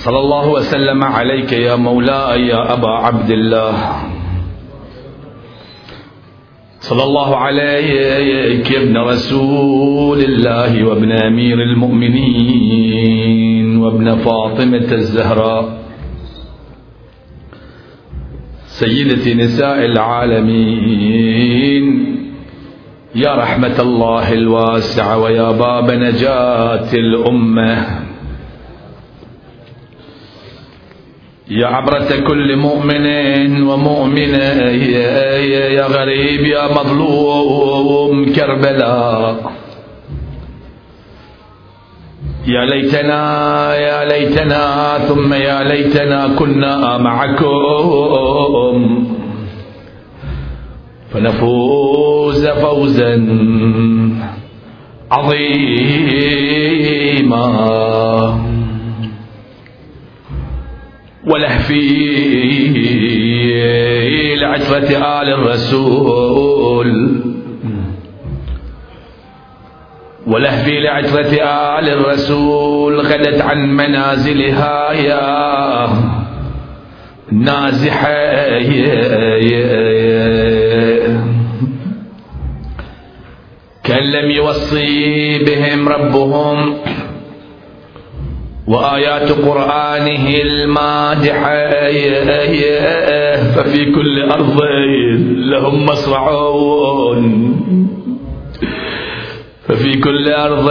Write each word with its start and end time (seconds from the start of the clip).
صلى 0.00 0.18
الله 0.18 0.48
وسلم 0.48 1.04
عليك 1.04 1.52
يا 1.52 1.76
مولاي 1.76 2.46
يا 2.46 2.72
أبا 2.72 2.88
عبد 2.88 3.30
الله. 3.30 3.74
صلى 6.80 7.04
الله 7.04 7.36
عليك 7.36 8.70
يا 8.70 8.82
ابن 8.82 8.96
رسول 8.96 10.18
الله 10.18 10.84
وابن 10.84 11.12
أمير 11.12 11.62
المؤمنين 11.62 12.96
وابن 13.76 14.16
فاطمة 14.16 14.92
الزهراء. 14.92 15.78
سيدة 18.66 19.44
نساء 19.44 19.84
العالمين 19.84 21.84
يا 23.14 23.34
رحمة 23.34 23.80
الله 23.80 24.32
الواسعة 24.32 25.18
ويا 25.18 25.50
باب 25.50 25.90
نجاة 25.90 26.94
الأمة. 26.94 28.09
يا 31.50 31.66
عبرة 31.66 32.16
كل 32.28 32.56
مؤمن 32.56 33.06
ومؤمنة 33.62 34.70
يا 35.76 35.86
غريب 35.86 36.40
يا 36.40 36.68
مظلوم 36.68 38.32
كربلاء. 38.32 39.52
يا 42.46 42.64
ليتنا 42.64 43.22
يا 43.76 44.04
ليتنا 44.04 44.98
ثم 44.98 45.32
يا 45.34 45.64
ليتنا 45.64 46.28
كنا 46.38 46.98
معكم. 46.98 48.34
فنفوز 51.10 52.48
فوزا 52.48 53.26
عظيما. 55.10 55.80
ولهفي 61.26 61.84
لعترة 64.36 65.20
آل 65.22 65.28
الرسول. 65.28 67.20
ولهفي 70.26 70.80
لعترة 70.80 71.32
آل 71.78 71.88
الرسول 71.88 73.00
غدت 73.00 73.40
عن 73.42 73.58
منازلها 73.76 74.92
يا 74.92 75.88
نازحة 77.32 78.30
كان 83.84 84.02
لم 84.10 84.30
يوصي 84.30 85.38
بهم 85.38 85.88
ربهم. 85.88 86.78
وآيات 88.70 89.32
قرآنه 89.32 90.28
المادحة 90.44 91.50
ففي 93.54 93.84
كل 93.84 94.22
أرض 94.22 94.60
لهم 95.36 95.86
مصرعون. 95.86 97.22
ففي 99.68 99.92
كل 99.98 100.32
أرض 100.32 100.70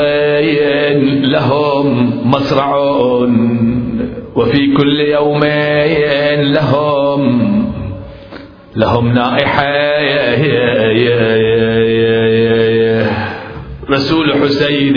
لهم 1.23 2.11
مصرعون. 2.31 3.59
وفي 4.36 4.73
كل 4.77 5.00
يوم 5.00 5.44
لهم 6.53 7.22
لهم 8.75 9.14
نائحة. 9.14 9.89
رسول 13.89 14.33
حسين 14.33 14.95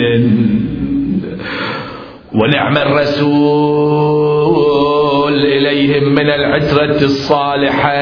ونعم 2.33 2.77
الرسول 2.77 4.23
إليهم 5.45 6.03
من 6.03 6.29
العترة 6.29 7.03
الصالحة. 7.03 7.93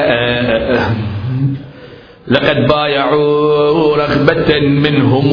لقد 2.28 2.66
بايعوا 2.68 3.96
رغبة 3.96 4.60
منهم. 4.60 5.28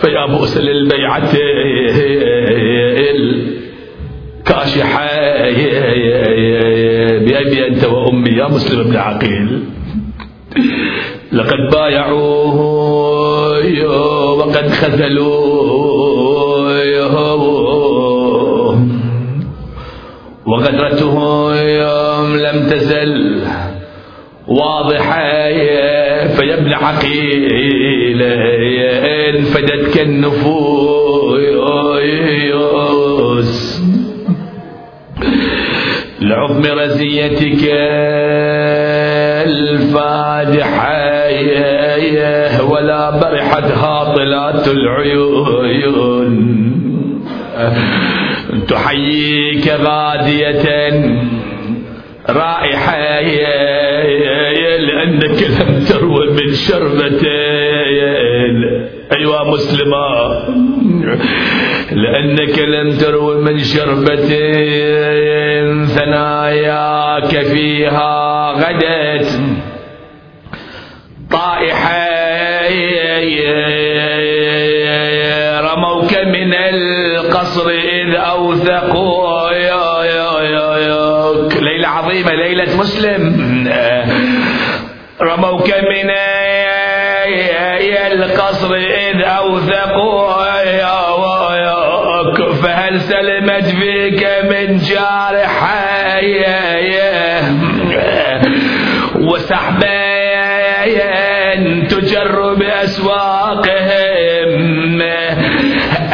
فيا 0.00 0.26
بؤس 0.26 0.58
للبيعة 0.58 1.32
الكاشحة. 4.44 5.08
بأبي 7.18 7.66
أنت 7.66 7.84
وأمي 7.84 8.30
يا 8.30 8.46
مسلم 8.48 8.82
بن 8.82 8.96
عقيل. 8.96 9.64
لقد 11.32 11.70
بايعوه 11.72 12.58
وقد 14.48 14.72
وغدرته 20.46 21.16
يوم 21.56 22.36
لم 22.36 22.68
تزل 22.70 23.42
واضحة 24.48 25.22
فيا 26.36 26.54
ابن 26.54 26.72
عقيل 26.72 28.22
فدتك 29.42 30.00
النفوس 30.00 31.38
لعظم 36.20 36.62
رزيتك 36.78 37.64
الفادحة 39.42 40.98
ولا 42.70 43.10
برحت 43.10 43.72
هاطلات 43.72 44.68
العيون. 44.68 46.34
تحييك 48.68 49.68
غادية 49.68 50.66
رائحة. 52.28 52.98
لأنك 54.78 55.42
لم 55.42 55.84
تروى 55.84 56.26
من 56.30 56.54
شربتين. 56.54 57.28
أيها 59.16 59.44
مسلمة. 59.44 60.06
لأنك 61.92 62.58
لم 62.58 62.90
تروى 62.98 63.36
من 63.42 63.58
شربتين. 63.58 64.86
ثناياك 65.86 67.42
فيها 67.46 68.52
غدت. 68.52 69.40
طائحة 71.30 72.08
رموك 75.60 76.12
من 76.18 76.54
القصر 76.54 77.70
إذ 77.70 78.14
أوثقوا. 78.14 79.50
يا 79.50 80.04
يا 80.04 80.42
يا 80.42 80.78
يا. 80.78 81.32
ليلة 81.60 81.88
عظيمة 81.88 82.34
ليلة 82.34 82.76
مسلم. 82.78 83.47
رموك 85.22 85.68
من 85.68 86.10
القصر 88.12 88.74
إذ 88.74 89.22
أوثقوا 89.22 90.46
يا 90.64 90.98
فهل 92.62 93.00
سلمت 93.00 93.64
فيك 93.64 94.28
من 94.50 94.78
جارحة 94.78 96.18
وسحبا 99.14 100.08
تجر 101.88 102.54
بأسواقهم 102.54 103.68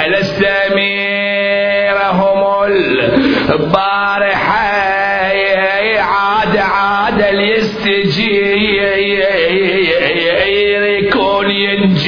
ألست 0.07 0.45
أميرهم 0.45 2.39
البارحة 2.65 4.04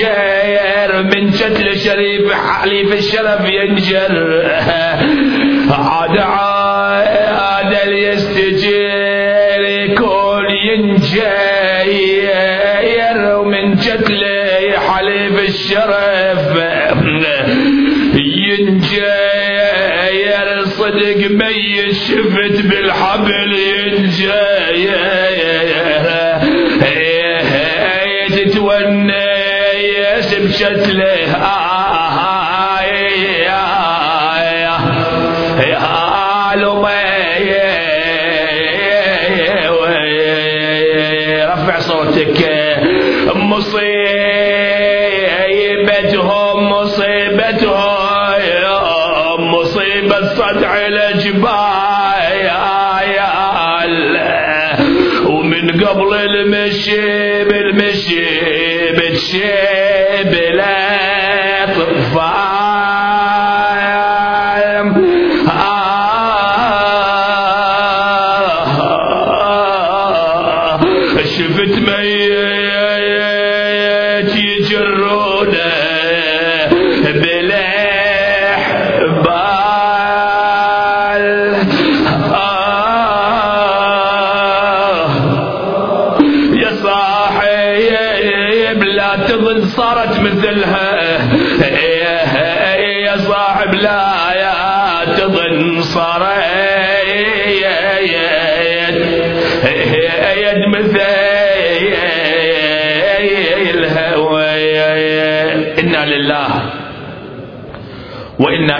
ينجر 0.06 1.02
من 1.02 1.32
شتل 1.32 1.78
شريف 1.78 2.32
حليف 2.32 2.92
الشرف 2.94 3.40
ينجر. 3.48 4.42
عاد 5.70 6.18
عاد 6.18 7.72
اليستجير 7.86 9.60
يكون 9.60 10.44
ينجر 10.70 11.36
من 13.44 13.78
شتل 13.78 14.24
حليف 14.76 15.48
الشرف 15.48 16.56
ينجر 18.48 19.16
صدق 20.64 21.30
مي 21.30 21.90
شفت 21.92 22.66
بالحبل 22.66 23.52
ينجر 23.52 24.55
تتونس 30.66 30.86
بشتله 30.86 31.36
رفع 41.52 41.78
صوتك 41.80 42.50
مصيبتهم 45.46 46.70
مصيبتهم 46.70 47.94
مصيبة 49.54 50.34
صدع 50.34 50.86
الجبال 50.86 51.86
ومن 55.26 55.84
قبل 55.84 56.14
المشي 56.14 57.44
بالمشي 57.44 58.24
بالشيب 58.92 59.85
لا 60.54 61.66
طفال 61.66 62.46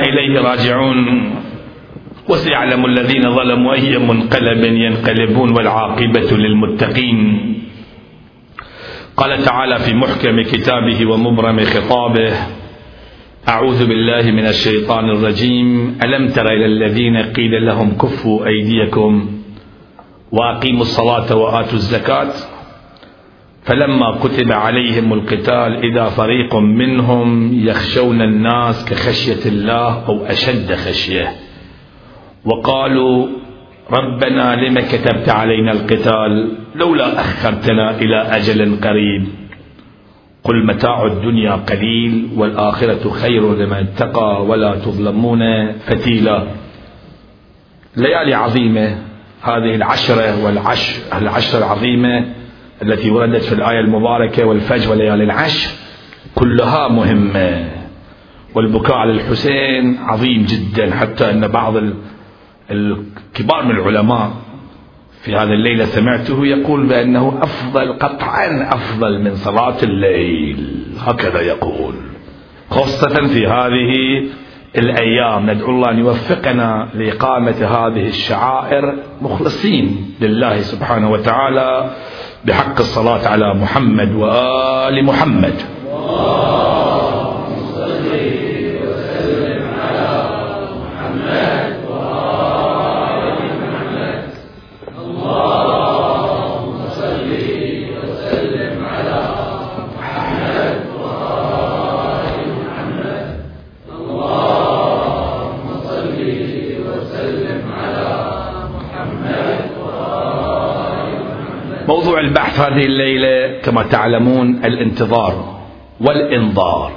إليه 0.01 0.41
راجعون. 0.41 1.31
وسيعلم 2.29 2.87
الذين 2.87 3.31
ظلموا 3.37 3.75
أي 3.75 3.99
منقلب 3.99 4.65
ينقلبون 4.65 5.53
والعاقبة 5.57 6.37
للمتقين. 6.37 7.53
قال 9.17 9.43
تعالى 9.43 9.79
في 9.79 9.95
محكم 9.95 10.43
كتابه 10.43 11.11
ومبرم 11.11 11.61
خطابه 11.61 12.33
أعوذ 13.49 13.87
بالله 13.89 14.31
من 14.31 14.47
الشيطان 14.47 15.11
الرجيم. 15.11 15.99
ألم 16.05 16.29
تر 16.29 16.47
إلى 16.47 16.67
الذين 16.67 17.17
قيل 17.17 17.67
لهم 17.67 17.91
كفوا 17.99 18.47
أيديكم 18.47 19.29
وأقيموا 20.33 20.83
الصلاة 20.83 21.37
وآتوا 21.37 21.75
الزكاة. 21.75 22.56
فلما 23.67 24.19
كتب 24.23 24.53
عليهم 24.53 25.13
القتال 25.13 25.85
إذا 25.85 26.05
فريق 26.05 26.57
منهم 26.57 27.51
يخشون 27.69 28.23
الناس 28.23 28.85
كخشية 28.85 29.49
الله 29.51 30.07
أو 30.09 30.25
أشد 30.25 30.75
خشية. 30.75 31.33
وقالوا 32.45 33.27
ربنا 33.93 34.55
لم 34.57 34.81
كتبت 34.81 35.29
علينا 35.29 35.73
القتال؟ 35.73 36.53
لولا 36.75 37.21
أخرتنا 37.21 37.99
إلى 37.99 38.17
أجل 38.17 38.81
قريب. 38.81 39.27
قل 40.45 40.67
متاع 40.67 41.07
الدنيا 41.07 41.53
قليل 41.53 42.29
والآخرة 42.37 43.11
خير 43.11 43.55
لمن 43.55 43.73
اتقى 43.73 44.45
ولا 44.45 44.75
تظلمون 44.75 45.73
فتيلا. 45.73 46.47
ليالي 47.97 48.35
عظيمة 48.35 48.99
هذه 49.43 49.75
العشرة 49.75 50.45
والعشر 50.45 51.19
العشر 51.19 51.59
العظيمة 51.59 52.36
التي 52.83 53.11
وردت 53.11 53.43
في 53.43 53.53
الآية 53.53 53.81
المباركة 53.81 54.45
والفجر 54.45 54.91
وليالي 54.91 55.25
العشر 55.25 55.71
كلها 56.35 56.89
مهمة. 56.89 57.71
والبكاء 58.55 58.97
على 58.97 59.13
الحسين 59.13 59.99
عظيم 59.99 60.43
جدا 60.45 60.95
حتى 60.95 61.31
أن 61.31 61.49
بعض 61.49 61.75
الكبار 62.71 63.65
من 63.65 63.71
العلماء 63.71 64.31
في 65.23 65.37
هذه 65.37 65.53
الليلة 65.53 65.85
سمعته 65.85 66.47
يقول 66.47 66.87
بأنه 66.87 67.39
أفضل 67.43 67.93
قطعا 67.93 68.69
أفضل 68.73 69.23
من 69.23 69.35
صلاة 69.35 69.83
الليل. 69.83 70.87
هكذا 70.99 71.41
يقول. 71.41 71.95
خاصة 72.71 73.27
في 73.27 73.47
هذه 73.47 74.23
الأيام 74.79 75.51
ندعو 75.51 75.71
الله 75.71 75.91
أن 75.91 75.99
يوفقنا 75.99 76.89
لإقامة 76.95 77.67
هذه 77.67 78.09
الشعائر 78.09 78.95
مخلصين 79.23 80.15
لله 80.21 80.61
سبحانه 80.61 81.11
وتعالى. 81.11 81.91
بحق 82.47 82.81
الصلاة 82.81 83.29
على 83.29 83.55
محمد 83.55 84.15
وآل 84.15 85.05
محمد. 85.05 85.55
هذه 112.61 112.85
الليلة 112.87 113.61
كما 113.61 113.83
تعلمون 113.83 114.65
الانتظار 114.65 115.61
والإنظار. 116.01 116.93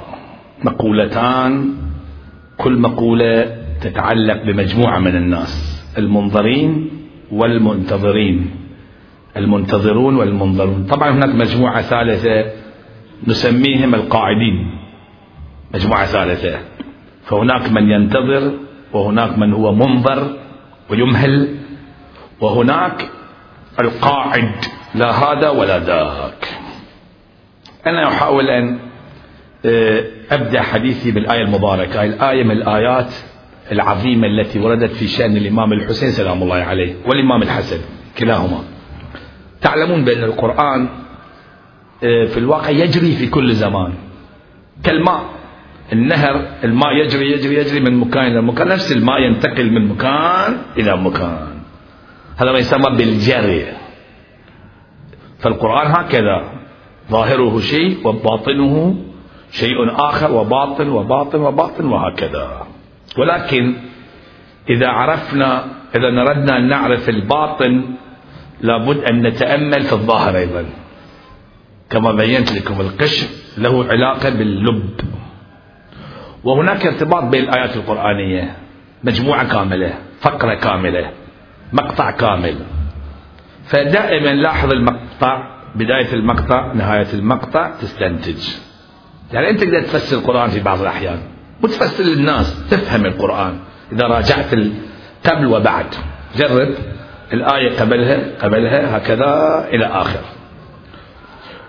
مقولتان 0.64 1.74
كل 2.58 2.78
مقولة 2.78 3.56
تتعلق 3.80 4.42
بمجموعة 4.42 4.98
من 4.98 5.16
الناس 5.16 5.84
المنظرين 5.98 6.90
والمنتظرين. 7.32 8.50
المنتظرون 9.36 10.16
والمنظرون. 10.16 10.86
طبعا 10.86 11.10
هناك 11.10 11.34
مجموعة 11.34 11.82
ثالثة 11.82 12.44
نسميهم 13.26 13.94
القاعدين. 13.94 14.70
مجموعة 15.74 16.06
ثالثة. 16.06 16.58
فهناك 17.24 17.72
من 17.72 17.90
ينتظر 17.90 18.52
وهناك 18.92 19.38
من 19.38 19.52
هو 19.52 19.74
منظر 19.74 20.36
ويمهل 20.90 21.48
وهناك 22.40 23.10
القاعد. 23.80 24.52
لا 24.94 25.10
هذا 25.10 25.48
ولا 25.48 25.78
ذاك 25.78 26.48
أنا 27.86 28.08
أحاول 28.08 28.50
أن 28.50 28.78
آه، 29.66 30.04
أبدأ 30.30 30.62
حديثي 30.62 31.10
بالآية 31.10 31.42
المباركة. 31.42 32.04
الآية 32.04 32.44
من 32.44 32.50
الآيات 32.50 33.14
العظيمة 33.72 34.26
التي 34.26 34.58
وردت 34.58 34.92
في 34.92 35.08
شأن 35.08 35.36
الإمام 35.36 35.72
الحسين 35.72 36.10
سلام 36.10 36.42
الله 36.42 36.56
عليه 36.56 36.94
والإمام 37.06 37.42
الحسن 37.42 37.78
كلاهما. 38.18 38.64
تعلمون 39.60 40.04
بأن 40.04 40.24
القرآن 40.24 40.88
آه، 42.04 42.24
في 42.24 42.38
الواقع 42.38 42.70
يجري 42.70 43.12
في 43.12 43.26
كل 43.26 43.52
زمان. 43.52 43.92
كالماء 44.84 45.24
النهر 45.92 46.46
الماء 46.64 46.92
يجري 46.92 47.32
يجري 47.32 47.54
يجري 47.54 47.80
من 47.80 47.96
مكان 47.96 48.26
إلى 48.26 48.42
مكان. 48.42 48.68
نفس 48.68 48.92
الماء 48.92 49.20
ينتقل 49.20 49.72
من 49.72 49.88
مكان 49.88 50.56
إلى 50.78 50.96
مكان. 50.96 51.48
هذا 52.36 52.52
ما 52.52 52.58
يسمى 52.58 52.96
بالجري. 52.96 53.79
فالقرآن 55.40 55.86
هكذا. 55.86 56.44
ظاهره 57.10 57.60
شيء 57.60 58.08
وباطنه 58.08 58.96
شيء 59.50 59.76
آخر 59.96 60.32
وباطن 60.32 60.88
وباطن 60.88 61.40
وباطن 61.40 61.86
وهكذا. 61.86 62.66
ولكن 63.18 63.74
إذا 64.70 64.88
عرفنا 64.88 65.64
إذا 65.94 66.10
نردنا 66.10 66.56
أن 66.56 66.68
نعرف 66.68 67.08
الباطن 67.08 67.84
لابد 68.60 69.04
أن 69.04 69.26
نتأمل 69.26 69.82
في 69.82 69.92
الظاهر 69.92 70.36
أيضا. 70.36 70.64
كما 71.90 72.12
بينت 72.12 72.52
لكم 72.52 72.80
القشر 72.80 73.26
له 73.58 73.84
علاقة 73.84 74.30
باللب. 74.30 75.00
وهناك 76.44 76.86
ارتباط 76.86 77.24
بين 77.24 77.44
الآيات 77.44 77.76
القرآنية 77.76 78.56
مجموعة 79.04 79.48
كاملة 79.52 79.94
فقرة 80.20 80.54
كاملة 80.54 81.10
مقطع 81.72 82.10
كامل. 82.10 82.56
فدائما 83.70 84.34
لاحظ 84.34 84.72
المقطع 84.72 85.60
بداية 85.74 86.12
المقطع 86.12 86.72
نهاية 86.72 87.06
المقطع 87.14 87.70
تستنتج. 87.80 88.48
يعني 89.32 89.50
أنت 89.50 89.64
تقدر 89.64 89.80
تفسر 89.80 90.18
القرآن 90.18 90.50
في 90.50 90.60
بعض 90.60 90.80
الأحيان 90.80 91.18
وتفسر 91.62 92.04
للناس 92.04 92.68
تفهم 92.70 93.06
القرآن. 93.06 93.58
إذا 93.92 94.06
راجعت 94.06 94.54
قبل 95.26 95.46
وبعد 95.46 95.86
جرب 96.36 96.74
الآية 97.32 97.80
قبلها 97.80 98.18
قبلها 98.42 98.96
هكذا 98.96 99.64
إلى 99.72 99.86
آخر. 99.86 100.20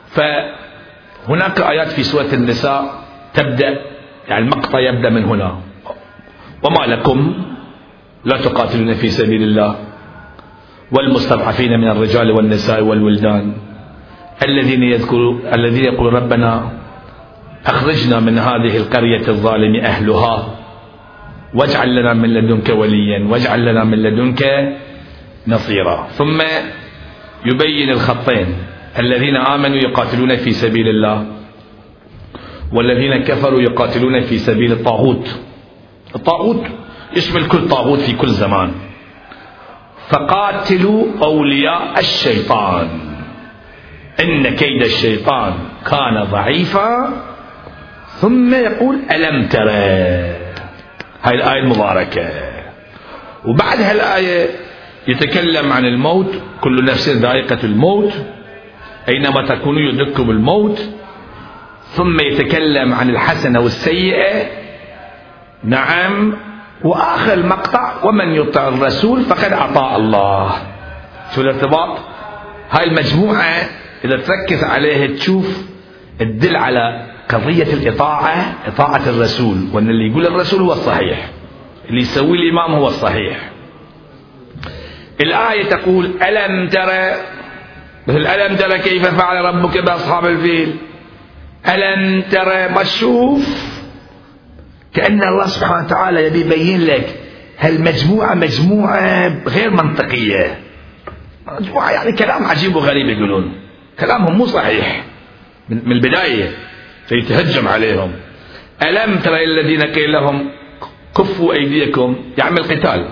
فهناك 0.07 1.61
آيات 1.61 1.87
في 1.87 2.03
سورة 2.03 2.33
النساء 2.33 3.03
تبدأ 3.33 3.79
يعني 4.27 4.45
المقطع 4.45 4.79
يبدأ 4.79 5.09
من 5.09 5.23
هنا. 5.23 5.59
وما 6.63 6.85
لكم 6.85 7.45
لا 8.25 8.37
تقاتلون 8.37 8.93
في 8.93 9.07
سبيل 9.07 9.43
الله. 9.43 9.90
والمستضعفين 10.91 11.79
من 11.79 11.87
الرجال 11.87 12.31
والنساء 12.31 12.83
والولدان 12.83 13.53
الذين 14.47 14.83
يذكروا 14.83 15.55
الذين 15.55 15.83
يقول 15.83 16.13
ربنا 16.13 16.71
أخرجنا 17.65 18.19
من 18.19 18.37
هذه 18.37 18.77
القرية 18.77 19.27
الظالم 19.27 19.75
أهلها 19.75 20.57
واجعل 21.53 21.95
لنا 21.95 22.13
من 22.13 22.33
لدنك 22.33 22.69
وليا 22.69 23.27
واجعل 23.29 23.65
لنا 23.65 23.83
من 23.83 24.03
لدنك 24.03 24.43
نصيرا. 25.47 26.07
ثم 26.11 26.41
يبين 27.45 27.89
الخطين 27.89 28.47
الذين 28.99 29.35
آمنوا 29.35 29.77
يقاتلون 29.77 30.35
في 30.35 30.51
سبيل 30.51 30.87
الله 30.87 31.25
والذين 32.73 33.23
كفروا 33.23 33.61
يقاتلون 33.61 34.21
في 34.21 34.37
سبيل 34.37 34.71
الطاغوت. 34.71 35.39
الطاغوت 36.15 36.63
يشمل 37.17 37.47
كل 37.47 37.67
طاغوت 37.67 37.99
في 37.99 38.13
كل 38.13 38.29
زمان. 38.29 38.71
فقاتلوا 40.09 41.05
أولياء 41.23 41.99
الشيطان. 41.99 42.87
إن 44.19 44.55
كيد 44.55 44.81
الشيطان 44.83 45.53
كان 45.91 46.23
ضعيفا. 46.23 47.13
ثم 48.07 48.53
يقول 48.53 48.99
ألم 49.11 49.47
ترى 49.47 49.71
هاي 51.23 51.35
الآية 51.35 51.59
المباركة. 51.59 52.29
وبعد 53.45 53.81
هالآية 53.81 54.49
يتكلم 55.07 55.71
عن 55.73 55.85
الموت 55.85 56.35
كل 56.61 56.85
نفس 56.85 57.09
ذائقة 57.09 57.59
الموت 57.63 58.13
أينما 59.09 59.47
تكونوا 59.47 59.81
يدرككم 59.81 60.29
الموت 60.29 60.89
ثم 61.91 62.19
يتكلم 62.19 62.93
عن 62.93 63.09
الحسنة 63.09 63.59
والسيئة. 63.59 64.47
نعم 65.63 66.33
وآخر 66.83 67.33
المقطع 67.33 67.93
ومن 68.03 68.35
يطع 68.35 68.67
الرسول 68.67 69.21
فقد 69.21 69.53
أطاع 69.53 69.95
الله. 69.95 70.51
شو 71.35 71.41
الارتباط؟ 71.41 71.99
هاي 72.71 72.83
المجموعة 72.83 73.69
إذا 74.05 74.17
تركز 74.17 74.63
عليها 74.63 75.07
تشوف 75.07 75.63
تدل 76.19 76.55
على 76.55 77.07
قضية 77.29 77.73
الإطاعة 77.73 78.53
إطاعة 78.67 79.09
الرسول 79.09 79.57
وأن 79.73 79.89
اللي 79.89 80.11
يقول 80.11 80.27
الرسول 80.27 80.61
هو 80.61 80.71
الصحيح 80.71 81.29
اللي 81.89 82.01
يسوي 82.01 82.37
الإمام 82.37 82.73
هو 82.73 82.87
الصحيح. 82.87 83.49
الآية 85.21 85.63
تقول 85.63 86.05
ألم 86.23 86.69
ترى 86.69 87.11
مثل 88.07 88.27
ألم 88.27 88.55
ترى 88.55 88.79
كيف 88.79 89.05
فعل 89.05 89.45
ربك 89.45 89.77
بأصحاب 89.77 90.25
الفيل؟ 90.25 90.75
ألم 91.67 92.21
ترى 92.21 92.67
ما 92.67 92.83
تشوف؟ 92.83 93.70
كأن 94.93 95.23
الله 95.23 95.47
سبحانه 95.47 95.85
وتعالى 95.85 96.27
يبي 96.27 96.39
يبين 96.39 96.85
لك 96.85 97.19
هالمجموعة 97.59 98.33
مجموعة 98.33 99.27
غير 99.47 99.69
منطقية. 99.71 100.59
مجموعة 101.59 101.91
يعني 101.91 102.11
كلام 102.11 102.45
عجيب 102.45 102.75
وغريب 102.75 103.09
يقولون. 103.09 103.55
كلامهم 103.99 104.37
مو 104.37 104.45
صحيح. 104.45 105.05
من 105.69 105.91
البداية 105.91 106.51
فيتهجم 107.07 107.67
عليهم. 107.67 108.11
ألم 108.83 109.19
ترى 109.19 109.43
الذين 109.43 109.81
قيل 109.81 110.11
لهم 110.11 110.51
كفوا 111.17 111.53
أيديكم؟ 111.53 112.15
يعمل 112.37 112.63
قتال 112.63 113.07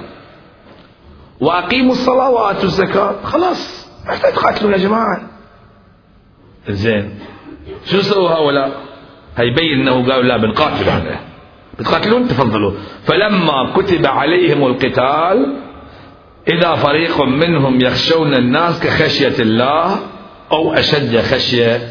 وأقيموا 1.41 1.91
الصلاة 1.91 2.29
وآتوا 2.29 2.63
الزكاة. 2.63 3.23
خلاص 3.23 3.89
ما 4.07 4.15
تقاتلون 4.15 4.71
يا 4.71 4.77
جماعة. 4.77 5.21
زين. 6.69 7.19
شو 7.85 8.01
سووا 8.01 8.29
هؤلاء؟ 8.29 8.81
هيبين 9.37 9.79
أنه 9.81 9.91
قالوا 9.91 10.23
لا 10.23 10.37
بنقاتل 10.37 10.89
إحنا 10.89 11.28
بتقاتلون 11.79 12.27
تفضلوا. 12.27 12.71
فلما 13.03 13.73
كتب 13.75 14.05
عليهم 14.07 14.65
القتال 14.65 15.55
إذا 16.47 16.75
فريق 16.75 17.21
منهم 17.21 17.81
يخشون 17.81 18.33
الناس 18.33 18.79
كخشية 18.79 19.39
الله 19.39 19.99
أو 20.51 20.73
أشد 20.73 21.21
خشية 21.21 21.81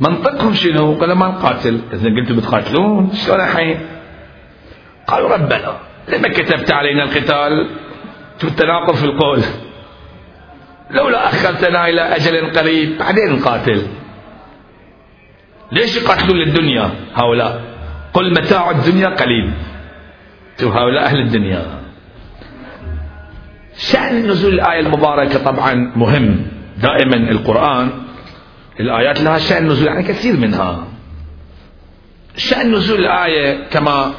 منطقهم 0.00 0.54
شنو؟ 0.54 0.94
قالوا 0.94 1.14
ما 1.14 1.26
نقاتل 1.26 1.80
إذا 1.92 2.08
قلتوا 2.08 2.36
بتقاتلون؟ 2.36 3.10
شلون 3.12 3.40
الحين؟ 3.40 3.80
قالوا 5.06 5.28
ربنا 5.28 5.76
لما 6.08 6.28
كتبت 6.28 6.72
علينا 6.72 7.02
القتال 7.02 7.70
شوف 8.40 8.50
التناقض 8.50 8.94
في 8.94 9.04
القول. 9.04 9.40
لولا 10.90 11.28
أخرتنا 11.28 11.88
إلى 11.88 12.00
أجل 12.00 12.50
قريب 12.58 12.98
بعدين 12.98 13.32
نقاتل. 13.32 13.82
ليش 15.72 15.96
يقاتلون 15.96 16.36
للدنيا 16.36 16.90
هؤلاء؟ 17.14 17.75
قل 18.16 18.30
متاع 18.30 18.70
الدنيا 18.70 19.08
قليل. 19.08 19.50
شوف 20.60 20.76
هؤلاء 20.76 21.04
أهل 21.04 21.20
الدنيا. 21.20 21.62
شأن 23.76 24.26
نزول 24.26 24.54
الآية 24.54 24.80
المباركة 24.80 25.44
طبعا 25.44 25.92
مهم. 25.96 26.46
دائما 26.82 27.16
القرآن 27.30 27.90
الآيات 28.80 29.20
لها 29.20 29.38
شأن 29.38 29.66
نزول 29.66 29.86
يعني 29.86 30.02
كثير 30.02 30.36
منها. 30.36 30.84
شأن 32.36 32.72
نزول 32.72 33.00
الآية 33.00 33.68
كما 33.70 34.14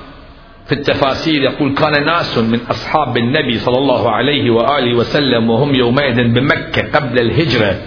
في 0.66 0.72
التفاسير 0.72 1.42
يقول 1.42 1.74
كان 1.74 2.06
ناس 2.06 2.38
من 2.38 2.60
أصحاب 2.70 3.18
النبي 3.18 3.58
صلى 3.58 3.78
الله 3.78 4.12
عليه 4.12 4.52
وآله 4.52 4.98
وسلم 4.98 5.50
وهم 5.50 5.76
يومئذ 5.76 6.24
بمكة 6.24 7.00
قبل 7.00 7.20
الهجرة 7.20 7.82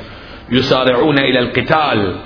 يسارعون 0.53 1.19
إلى 1.19 1.39
القتال 1.39 2.17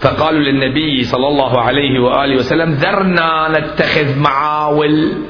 فقالوا 0.00 0.40
للنبي 0.40 1.04
صلى 1.04 1.28
الله 1.28 1.60
عليه 1.60 2.00
وآله 2.00 2.36
وسلم 2.36 2.72
ذرنا 2.72 3.58
نتخذ 3.58 4.18
معاول 4.18 5.22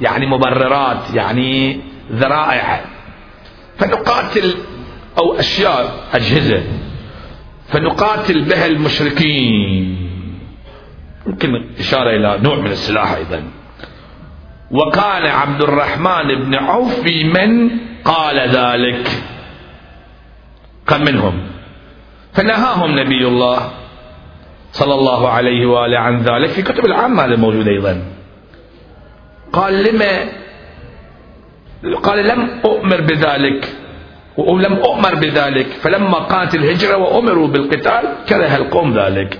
يعني 0.00 0.26
مبررات 0.26 1.14
يعني 1.14 1.80
ذرائع. 2.12 2.84
فنقاتل 3.78 4.54
أو 5.18 5.34
أشياء 5.34 6.08
أجهزة. 6.14 6.62
فنقاتل 7.68 8.44
بها 8.44 8.66
المشركين. 8.66 10.10
يمكن 11.26 11.64
إشارة 11.78 12.10
إلى 12.10 12.38
نوع 12.42 12.56
من 12.56 12.70
السلاح 12.70 13.12
أيضا. 13.12 13.44
وكان 14.70 15.26
عبد 15.26 15.62
الرحمن 15.62 16.44
بن 16.44 16.54
عوف 16.54 17.00
في 17.00 17.24
من 17.24 17.70
قال 18.04 18.48
ذلك. 18.48 19.10
كان 20.86 21.04
منهم؟ 21.04 21.40
فنهاهم 22.32 22.98
نبي 22.98 23.26
الله. 23.26 23.79
صلى 24.72 24.94
الله 24.94 25.28
عليه 25.28 25.66
وآله 25.66 25.98
عن 25.98 26.22
ذلك 26.22 26.48
في 26.48 26.62
كتب 26.62 26.86
العامة 26.86 27.24
هذا 27.24 27.36
موجود 27.36 27.68
أيضا. 27.68 28.02
قال 29.52 29.84
لما 29.84 30.28
قال 32.02 32.28
لم 32.28 32.48
أؤمر 32.64 33.00
بذلك 33.00 33.68
ولم 34.36 34.72
أؤمر 34.72 35.14
بذلك. 35.14 35.66
فلما 35.66 36.18
قامت 36.18 36.54
الهجرة 36.54 36.96
وأمروا 36.96 37.46
بالقتال 37.46 38.04
كره 38.28 38.56
القوم 38.56 38.98
ذلك. 38.98 39.38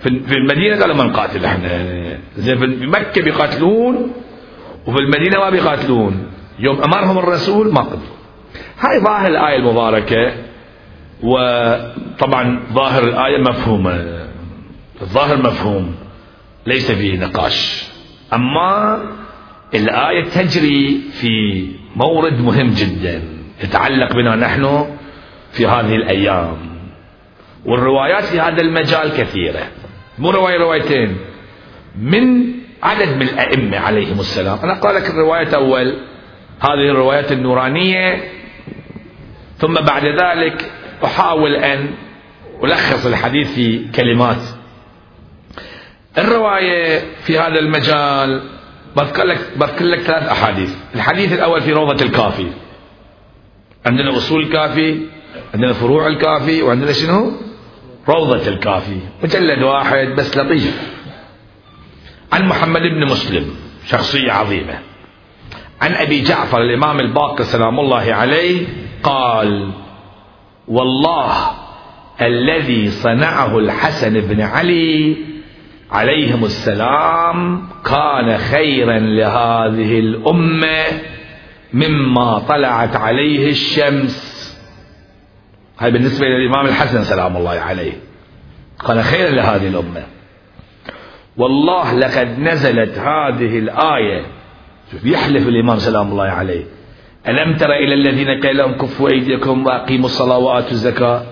في 0.00 0.34
المدينة 0.36 0.80
قالوا 0.80 0.96
ما 0.96 1.04
نقاتل 1.04 1.44
إحنا؟ 1.44 1.68
زين 2.36 2.58
في 2.58 2.86
مكة 2.86 3.22
بيقاتلون 3.22 4.12
وفي 4.86 4.98
المدينة 4.98 5.38
ما 5.38 5.50
بيقاتلون. 5.50 6.26
يوم 6.58 6.82
أمرهم 6.82 7.18
الرسول 7.18 7.72
ما 7.72 7.80
قتلوا. 7.80 8.16
هاي 8.80 9.00
ظاهر 9.00 9.30
الآية 9.30 9.56
المباركة 9.56 10.32
وطبعا 11.22 12.60
ظاهر 12.72 13.04
الآية 13.04 13.38
مفهومة. 13.38 14.20
الظاهر 15.00 15.36
مفهوم 15.36 15.94
ليس 16.66 16.90
فيه 16.92 17.18
نقاش. 17.18 17.88
أما 18.32 19.02
الآية 19.74 20.24
تجري 20.24 21.00
في 21.12 21.66
مورد 21.96 22.40
مهم 22.40 22.70
جدا 22.70 23.22
يتعلق 23.64 24.12
بنا 24.12 24.36
نحن 24.36 24.86
في 25.52 25.66
هذه 25.66 25.94
الأيام. 25.94 26.56
والروايات 27.64 28.24
في 28.24 28.40
هذا 28.40 28.60
المجال 28.60 29.16
كثيرة. 29.16 29.68
مو 30.18 30.30
رواية 30.30 30.58
روايتين. 30.58 31.16
من 31.98 32.52
عدد 32.82 33.16
من 33.16 33.22
الأئمة 33.22 33.78
عليهم 33.78 34.20
السلام. 34.20 34.58
أنا 34.64 34.72
أقرأ 34.72 34.92
لك 34.92 35.10
الرواية 35.10 35.48
الأول. 35.48 35.96
هذه 36.60 36.90
الروايات 36.90 37.32
النورانية. 37.32 38.24
ثم 39.58 39.74
بعد 39.74 40.06
ذلك 40.06 40.70
أحاول 41.04 41.54
أن 41.54 41.88
ألخص 42.64 43.06
الحديث 43.06 43.54
في 43.54 43.88
كلمات 43.94 44.59
الرواية 46.18 47.04
في 47.22 47.38
هذا 47.38 47.58
المجال 47.58 48.42
بذكر 48.96 49.24
لك 49.24 49.50
بذكر 49.56 49.84
لك 49.84 50.00
ثلاث 50.00 50.28
أحاديث. 50.28 50.74
الحديث 50.94 51.32
الأول 51.32 51.60
في 51.60 51.72
روضة 51.72 52.04
الكافي. 52.04 52.46
عندنا 53.86 54.16
أصول 54.16 54.42
الكافي 54.42 55.00
عندنا 55.54 55.72
فروع 55.72 56.06
الكافي 56.06 56.62
وعندنا 56.62 56.92
شنو؟ 56.92 57.32
روضة 58.08 58.48
الكافي. 58.48 59.00
مجلد 59.24 59.62
واحد 59.62 60.06
بس 60.08 60.36
لطيف. 60.36 60.92
عن 62.32 62.48
محمد 62.48 62.82
بن 62.82 63.06
مسلم 63.06 63.54
شخصية 63.86 64.32
عظيمة. 64.32 64.78
عن 65.80 65.94
أبي 65.94 66.22
جعفر 66.22 66.62
الإمام 66.62 67.00
الباقر 67.00 67.42
سلام 67.42 67.80
الله 67.80 68.14
عليه 68.14 68.66
قال 69.02 69.72
والله 70.68 71.50
الذي 72.22 72.90
صنعه 72.90 73.58
الحسن 73.58 74.20
بن 74.20 74.40
علي 74.40 75.16
عليهم 75.90 76.44
السلام 76.44 77.68
كان 77.84 78.38
خيرا 78.38 78.98
لهذه 78.98 79.98
الأمة 79.98 80.84
مما 81.72 82.38
طلعت 82.38 82.96
عليه 82.96 83.50
الشمس. 83.50 84.40
هاي 85.78 85.90
بالنسبة 85.90 86.26
للامام 86.26 86.66
الحسن 86.66 87.04
سلام 87.04 87.36
الله 87.36 87.50
عليه. 87.50 87.92
كان 88.86 89.02
خيرا 89.02 89.30
لهذه 89.30 89.68
الأمة. 89.68 90.06
والله 91.36 91.94
لقد 91.94 92.38
نزلت 92.38 92.98
هذه 92.98 93.58
شوف 94.92 95.04
يحلف 95.04 95.48
الإمام 95.48 95.78
سلام 95.78 96.10
الله 96.10 96.24
عليه. 96.24 96.64
ألم 97.28 97.56
تر 97.56 97.72
إلى 97.72 97.94
الذين 97.94 98.40
قيل 98.40 98.56
لهم 98.56 98.72
كفوا 98.72 99.10
أيديكم 99.10 99.66
وأقيموا 99.66 100.06
الصلاة 100.06 100.38
وآتوا 100.38 100.70
الزكاة؟ 100.70 101.22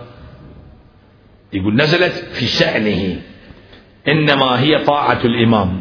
يقول 1.52 1.76
نزلت 1.76 2.12
في 2.12 2.46
شأنه. 2.46 3.20
إنما 4.12 4.60
هي 4.60 4.84
طاعة 4.84 5.20
الإمام. 5.24 5.80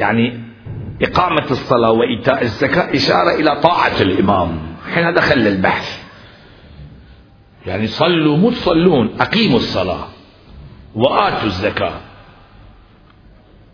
يعني 0.00 0.40
إقامة 1.02 1.50
الصلاة 1.50 1.90
وإيتاء 1.90 2.42
الزكاة 2.42 2.96
إشارة 2.96 3.34
إلى 3.34 3.60
طاعة 3.60 4.00
الإمام. 4.00 4.58
حين 4.94 5.14
دخل 5.14 5.38
البحث. 5.38 6.02
يعني 7.66 7.86
صلوا 7.86 8.36
مو 8.36 8.50
تصلون 8.50 9.10
أقيموا 9.20 9.56
الصلاة 9.56 10.08
وآتوا 10.94 11.46
الزكاة. 11.46 12.00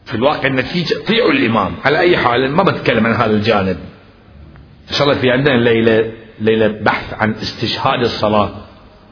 في 0.05 0.15
الواقع 0.15 0.47
النتيجة 0.47 0.95
طيعوا 1.07 1.33
الإمام. 1.33 1.75
على 1.85 1.99
أي 1.99 2.17
حال 2.17 2.51
ما 2.51 2.63
بتكلم 2.63 3.07
عن 3.07 3.13
هذا 3.13 3.37
الجانب. 3.37 3.79
إن 4.89 4.95
شاء 4.95 5.09
الله 5.09 5.21
في 5.21 5.31
عندنا 5.31 5.57
ليلة 5.57 6.13
ليلة 6.41 6.67
بحث 6.69 7.15
عن 7.15 7.33
استشهاد 7.33 8.01
الصلاة. 8.01 8.51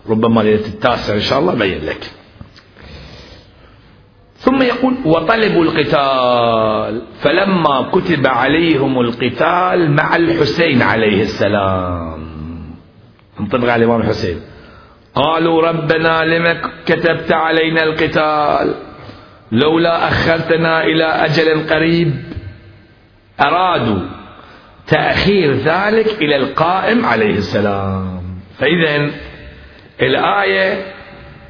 ربما 0.09 0.41
ليلة 0.41 0.67
التاسع 0.67 1.15
إن 1.15 1.21
شاء 1.21 1.39
الله 1.39 1.55
بين 1.55 1.85
لك. 1.85 2.11
ثم 4.43 4.63
يقول 4.63 4.95
وطلبوا 5.05 5.65
القتال. 5.65 7.03
فلما 7.21 7.91
كتب 7.93 8.27
عليهم 8.27 9.01
القتال 9.01 9.91
مع 9.91 10.17
الحسين 10.17 10.83
عليه 10.83 11.23
السلام. 11.23 12.23
انطبق 13.41 13.69
على 13.71 13.85
الإمام 13.85 14.01
الحسين. 14.01 14.41
قالوا 15.15 15.69
ربنا 15.69 16.25
لم 16.25 16.61
كتبت 16.87 17.33
علينا 17.33 17.83
القتال؟ 17.83 18.75
لولا 19.53 20.09
أخرتنا 20.09 20.85
إلى 20.85 21.05
أجل 21.05 21.67
قريب. 21.71 22.15
أرادوا 23.41 24.01
تأخير 24.87 25.53
ذلك 25.53 26.23
إلى 26.23 26.37
القائم 26.37 27.05
عليه 27.05 27.35
السلام. 27.35 28.23
فإذا 28.59 29.11
الآية 30.03 30.93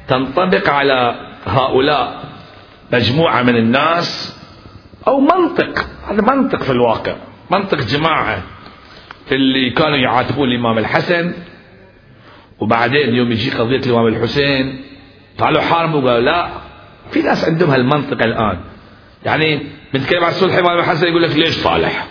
تنطبق 0.07 0.69
على 0.69 1.15
هؤلاء. 1.45 2.22
مجموعة 2.93 3.41
من 3.41 3.55
الناس 3.55 4.37
أو 5.07 5.19
منطق 5.19 5.87
هذا 6.07 6.21
منطق 6.35 6.63
في 6.63 6.71
الواقع 6.71 7.15
منطق 7.51 7.77
جماعة 7.77 8.43
اللي 9.31 9.69
كانوا 9.69 9.97
يعاتبون 9.97 10.49
الإمام 10.49 10.77
الحسن 10.77 11.33
وبعدين 12.59 13.15
يوم 13.15 13.31
يجي 13.31 13.51
قضية 13.51 13.77
الإمام 13.79 14.07
الحسين 14.07 14.81
طلعوا 15.37 15.61
حاربوا 15.61 16.01
وقالوا 16.01 16.21
لا 16.21 16.49
في 17.11 17.21
ناس 17.21 17.45
عندهم 17.49 17.69
هالمنطق 17.69 18.23
الآن. 18.23 18.59
يعني 19.25 19.67
بنتكلم 19.93 20.23
عن 20.23 20.29
الصلح 20.29 20.53
الإمام 20.53 20.79
الحسن 20.79 21.07
يقول 21.07 21.21
لك 21.23 21.35
ليش 21.35 21.53
صالح؟ 21.53 22.07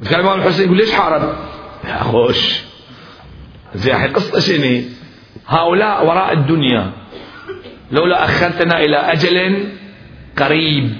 بنتكلم 0.00 0.18
عن 0.18 0.24
الإمام 0.24 0.46
الحسين 0.46 0.66
يقول 0.66 0.76
ليش 0.76 0.92
حارب؟ 0.92 1.34
يا 1.88 2.02
خوش 2.02 2.60
زي 3.74 3.92
قصة 3.92 4.40
شنو؟ 4.40 4.82
هؤلاء 5.46 6.06
وراء 6.06 6.32
الدنيا. 6.32 6.92
لولا 7.92 8.24
أخرتنا 8.24 8.80
إلى 8.80 8.96
أجل 8.96 9.64
قريب. 10.38 10.92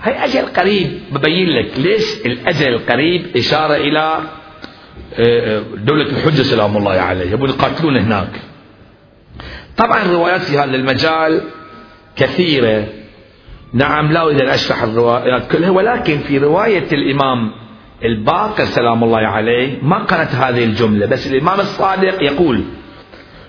هاي 0.00 0.24
أجل 0.24 0.46
قريب. 0.46 1.00
ببين 1.12 1.48
لك 1.48 1.78
ليش 1.78 2.26
الأجل 2.26 2.68
القريب 2.68 3.36
إشارة 3.36 3.74
إلى 3.74 4.18
آه، 5.14 5.62
دولة 5.76 6.02
الحجة 6.02 6.42
سلام 6.42 6.76
الله 6.76 6.92
عليه 6.92 7.30
يبون 7.30 7.48
يقاتلون 7.48 7.96
هناك. 7.96 8.40
طبعا 9.76 10.02
الروايات 10.02 10.40
في 10.40 10.58
هذا 10.58 10.76
المجال 10.76 11.40
كثيرة. 12.16 12.86
نعم 13.72 14.12
لا 14.12 14.22
أريد 14.22 14.40
أن 14.40 14.48
أشرح 14.48 14.82
الروايات 14.82 15.52
كلها 15.52 15.70
ولكن 15.70 16.18
في 16.18 16.38
رواية 16.38 16.86
الإمام 16.92 17.52
الباقر 18.04 18.64
سلام 18.64 19.04
الله 19.04 19.18
عليه 19.18 19.82
ما 19.82 19.98
قالت 19.98 20.34
هذه 20.34 20.64
الجملة 20.64 21.06
بس 21.06 21.26
الإمام 21.26 21.60
الصادق 21.60 22.22
يقول 22.22 22.64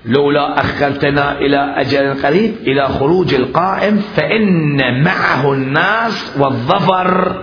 لولا 0.06 0.60
أخرتنا 0.60 1.40
إلى 1.40 1.58
أجل 1.78 2.14
قريب 2.24 2.56
إلى 2.62 2.88
خروج 2.88 3.34
القائم 3.34 3.98
فإن 3.98 5.04
معه 5.04 5.54
الناس 5.54 6.38
والظفر. 6.40 7.42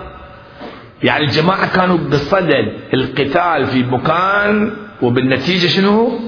يعني 1.02 1.24
الجماعة 1.24 1.74
كانوا 1.74 1.96
بصدد 1.96 2.72
القتال 2.94 3.66
في 3.66 3.82
مكان 3.82 4.72
وبالنتيجة 5.02 5.66
شنو؟ 5.66 6.18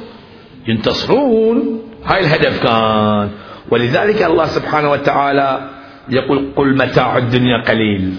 ينتصرون. 0.68 1.82
هاي 2.04 2.20
الهدف 2.20 2.62
كان. 2.62 3.30
ولذلك 3.70 4.22
الله 4.22 4.46
سبحانه 4.46 4.90
وتعالى 4.90 5.70
يقول 6.08 6.52
قل 6.56 6.76
متاع 6.76 7.16
الدنيا 7.18 7.64
قليل. 7.68 8.14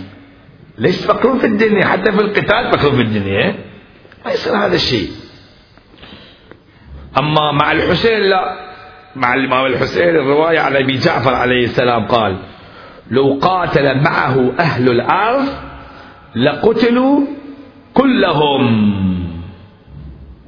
ليش 0.77 0.97
تفكرون 0.97 1.39
في 1.39 1.47
الدنيا؟ 1.47 1.85
حتى 1.85 2.11
في 2.11 2.21
القتال 2.21 2.71
تفكرون 2.71 2.95
في 2.95 3.01
الدنيا 3.01 3.55
ما 4.25 4.31
يصير 4.31 4.55
هذا 4.55 4.75
الشيء. 4.75 5.09
أما 7.17 7.51
مع 7.51 7.71
الحسين 7.71 8.19
لا. 8.19 8.71
مع 9.15 9.33
الإمام 9.33 9.65
الحسين 9.65 10.09
الرواية 10.09 10.59
عن 10.59 10.75
أبي 10.75 10.97
جعفر 10.97 11.33
عليه 11.33 11.63
السلام 11.65 12.05
قال 12.05 12.37
لو 13.11 13.39
قاتل 13.41 14.01
معه 14.03 14.51
أهل 14.59 14.91
الأرض 14.91 15.45
لقتلوا 16.35 17.19
كلهم. 17.93 18.91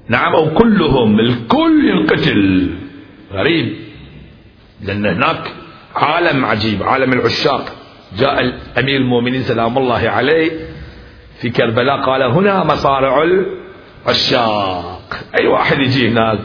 نعم 0.07 0.35
أو 0.35 0.53
كلهم. 0.53 1.19
الكل 1.19 1.89
ينقتل. 1.89 2.69
غريب. 3.33 3.75
لأن 4.81 5.05
هناك 5.05 5.51
عالم 5.95 6.45
عجيب 6.45 6.83
عالم 6.83 7.13
العشاق. 7.13 7.65
جاء 8.17 8.53
أمير 8.79 8.97
المؤمنين 8.97 9.41
سلام 9.41 9.77
الله 9.77 10.09
عليه 10.09 10.51
في 11.39 11.49
كربلاء 11.49 12.01
قال 12.01 12.23
هنا 12.23 12.63
مصارع 12.63 13.23
العشاق. 14.07 15.01
أي 15.39 15.47
واحد 15.47 15.79
يجي 15.79 16.09
هناك 16.09 16.39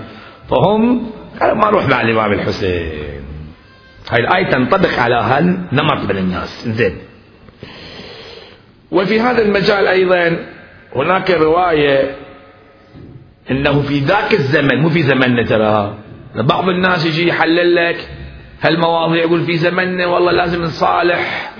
فهم 0.50 1.11
قالوا 1.40 1.54
ما 1.54 1.70
نروح 1.70 1.88
مع 1.88 2.00
الإمام 2.00 2.32
الحسين. 2.32 3.22
هاي 4.11 4.20
الآية 4.20 4.50
تنطبق 4.50 4.98
على 4.98 5.14
هالنمط 5.14 6.11
من 6.11 6.18
الناس. 6.18 6.68
زين. 6.68 6.98
وفي 8.90 9.20
هذا 9.20 9.42
المجال 9.42 9.87
أيضا 9.87 10.46
هناك 10.96 11.30
رواية 11.30 12.16
إنه 13.50 13.82
في 13.82 13.98
ذاك 13.98 14.32
الزمن 14.32 14.82
مو 14.82 14.88
في 14.88 15.02
زمننا 15.02 15.42
ترى. 15.42 15.94
بعض 16.34 16.68
الناس 16.68 17.06
يجي 17.06 17.28
يحلل 17.28 17.74
لك 17.74 18.08
هالمواضيع 18.61 19.22
يقول 19.22 19.44
في 19.44 19.56
زمننا؟ 19.56 20.06
والله 20.06 20.32
لازم 20.32 20.62
نصالح 20.62 21.52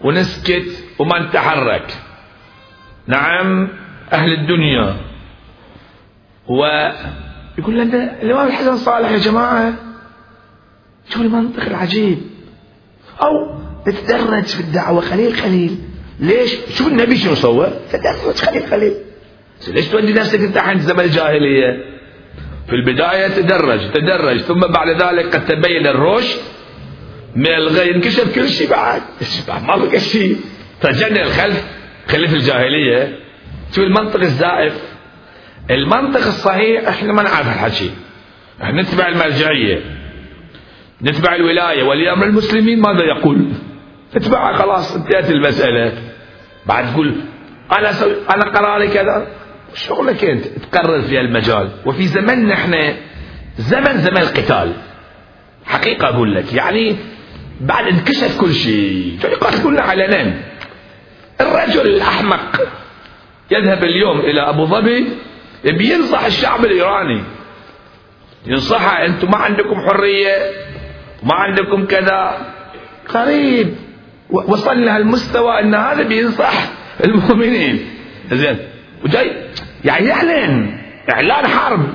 ونسكت 0.00 0.84
وما 0.98 1.18
نتحرك. 1.18 1.86
نعم 3.06 3.68
أهل 4.12 4.32
الدنيا. 4.32 4.96
ويقول 7.60 7.78
لنا 7.78 8.22
الامام 8.22 8.46
الحسن 8.46 8.76
صالح 8.76 9.10
يا 9.10 9.18
جماعة؟ 9.18 9.74
شو 11.08 11.22
المنطق 11.22 11.66
العجيب. 11.66 12.18
أو 13.22 13.60
نتدرج 13.88 14.44
في 14.44 14.60
الدعوة 14.60 15.10
قليل 15.10 15.36
قليل 15.42 15.76
ليش؟ 16.20 16.56
شوف 16.74 16.88
النبي 16.88 17.16
شنو 17.16 17.34
سوى 17.34 17.72
تدرج 17.92 18.44
قليل 18.48 18.62
قليل 18.70 18.94
ليش 19.68 19.86
تودي 19.88 20.12
نفسك 20.12 20.40
أنت 20.40 20.56
عند 20.58 20.80
زمن 20.80 21.00
الجاهلية؟ 21.00 21.84
في 22.66 22.72
البداية 22.76 23.28
تدرج 23.28 23.92
تدرج 23.92 24.40
ثم 24.40 24.60
بعد 24.60 25.02
ذلك 25.02 25.36
قد 25.36 25.44
تبين 25.44 25.86
الرشد 25.86 26.38
من 27.36 27.46
الغي. 27.46 27.94
انكشف 27.94 28.34
كل 28.34 28.48
شيء 28.48 28.70
بعد. 28.70 29.02
ما 29.68 29.76
بقى 29.76 30.00
شيء. 30.00 30.36
فجنة 30.80 31.22
الخلف 31.22 31.64
خلف 32.08 32.34
الجاهلية. 32.34 33.18
شوف 33.72 33.84
المنطق 33.84 34.20
الزائف. 34.20 34.89
المنطق 35.70 36.26
الصحيح 36.26 36.88
إحنا 36.88 37.12
ما 37.12 37.22
نعرف 37.22 37.46
الحكي. 37.46 37.90
إحنا 38.62 38.82
نتبع 38.82 39.08
المرجعية. 39.08 39.80
نتبع 41.02 41.34
الولاية. 41.34 41.82
ولي 41.82 42.12
أمر 42.12 42.26
المسلمين 42.26 42.80
ماذا 42.80 43.04
يقول؟ 43.04 43.52
اتبعها 44.14 44.56
خلاص 44.56 44.96
انتهت 44.96 45.30
المسألة. 45.30 45.92
بعد 46.66 46.92
تقول 46.92 47.16
أنا 47.78 47.92
سوي 47.92 48.14
أنا 48.34 48.44
قراري 48.44 48.88
كذا. 48.88 49.26
شغلك 49.74 50.24
أنت 50.24 50.44
تقرر 50.46 51.02
في 51.02 51.20
المجال. 51.20 51.70
وفي 51.86 52.06
زمننا 52.06 52.54
إحنا 52.54 52.96
زمن 53.58 53.98
زمن 53.98 54.18
القتال. 54.18 54.72
حقيقة 55.66 56.08
أقول 56.08 56.34
لك 56.34 56.52
يعني 56.52 56.96
بعد 57.60 57.86
انكشف 57.86 58.40
كل 58.40 58.52
شيء. 58.52 59.18
يقاتلون 59.24 59.78
علنا 59.78 60.34
الرجل 61.40 61.86
الأحمق 61.86 62.60
يذهب 63.50 63.84
اليوم 63.84 64.20
إلى 64.20 64.40
أبو 64.40 64.66
ظبي 64.66 65.06
يبي 65.64 65.92
ينصح 65.94 66.24
الشعب 66.24 66.64
الإيراني. 66.64 67.22
ينصحها 68.46 69.06
أنتم 69.06 69.30
ما 69.30 69.36
عندكم 69.36 69.74
حرية 69.88 70.52
وما 71.22 71.34
عندكم 71.34 71.86
كذا. 71.86 72.46
قريب. 73.08 73.74
وصلنا 74.30 74.96
هالمستوى 74.96 75.60
إن 75.60 75.74
هذا 75.74 76.02
بينصح 76.02 76.52
المؤمنين. 77.04 77.88
زين. 78.32 78.58
وجاي. 79.04 79.46
يعني 79.84 80.06
يعلن 80.06 80.78
إعلان 81.10 81.46
حرب. 81.46 81.88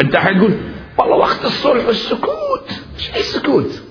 أنت 0.00 0.16
حتقول 0.16 0.56
والله 0.98 1.16
وقت 1.16 1.44
الصلح 1.44 1.86
والسكوت. 1.86 2.82
إيش 2.96 3.10
السكوت 3.16 3.82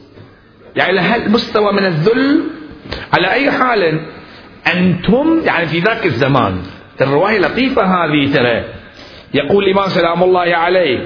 يعني 0.75 0.93
لهالمستوى 0.93 1.73
من 1.73 1.85
الذل 1.85 2.43
على 3.13 3.31
أي 3.31 3.51
حال 3.51 4.05
أنتم 4.73 5.41
يعني 5.45 5.65
في 5.67 5.79
ذاك 5.79 6.05
الزمان 6.05 6.61
الرواية 7.01 7.39
لطيفة 7.39 7.83
هذه 7.83 8.33
ترى. 8.33 8.63
يقول 9.33 9.63
الإمام 9.63 9.87
سلام 9.87 10.23
الله 10.23 10.55
عليه 10.55 10.99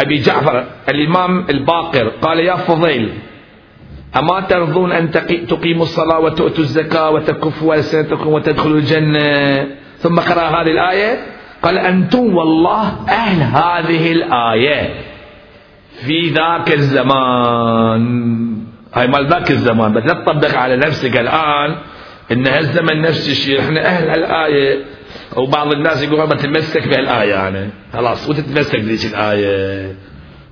أبي 0.00 0.18
جعفر 0.18 0.64
الإمام 0.88 1.46
الباقر 1.50 2.08
قال 2.08 2.38
يا 2.40 2.56
فضيل 2.56 3.12
أما 4.16 4.40
ترضون 4.40 4.92
أن 4.92 5.10
تقيموا 5.48 5.82
الصلاة 5.82 6.18
وتؤتوا 6.20 6.64
الزكاة 6.64 7.10
وتكفوا 7.10 7.74
ألسنتكم 7.74 8.28
وتدخلوا 8.28 8.76
الجنة؟ 8.76 9.66
ثم 9.98 10.16
قرأ 10.20 10.42
هذه 10.42 10.70
الآية 10.70 11.26
قال 11.62 11.78
أنتم 11.78 12.36
والله 12.36 13.08
أهل 13.08 13.42
هذه 13.42 14.12
الآية. 14.12 14.94
في 16.06 16.28
ذاك 16.28 16.74
الزمان 16.74 18.02
هاي 18.94 19.06
مال 19.06 19.26
ذاك 19.26 19.50
الزمان 19.50 19.92
بس 19.92 20.02
لا 20.02 20.14
تطبق 20.14 20.54
على 20.56 20.76
نفسك 20.76 21.16
الآن. 21.16 21.76
إن 22.30 22.46
هالزمن 22.46 23.00
نفس 23.00 23.28
الشيء. 23.28 23.60
إحنا 23.60 23.86
أهل 23.86 24.10
الآية 24.10 24.84
وبعض 25.36 25.72
الناس 25.72 26.02
يقول 26.02 26.28
ما 26.28 26.34
تتمسك 26.34 26.88
بهالآية 26.88 27.30
يعني. 27.30 27.70
خلاص 27.92 28.28
وتتمسك 28.28 28.80
بذيك 28.80 29.04
الآية؟ 29.04 29.96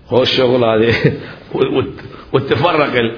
هو 0.08 0.22
الشغل 0.22 0.64
هذه. 0.64 0.94
وتفرق 2.32 3.12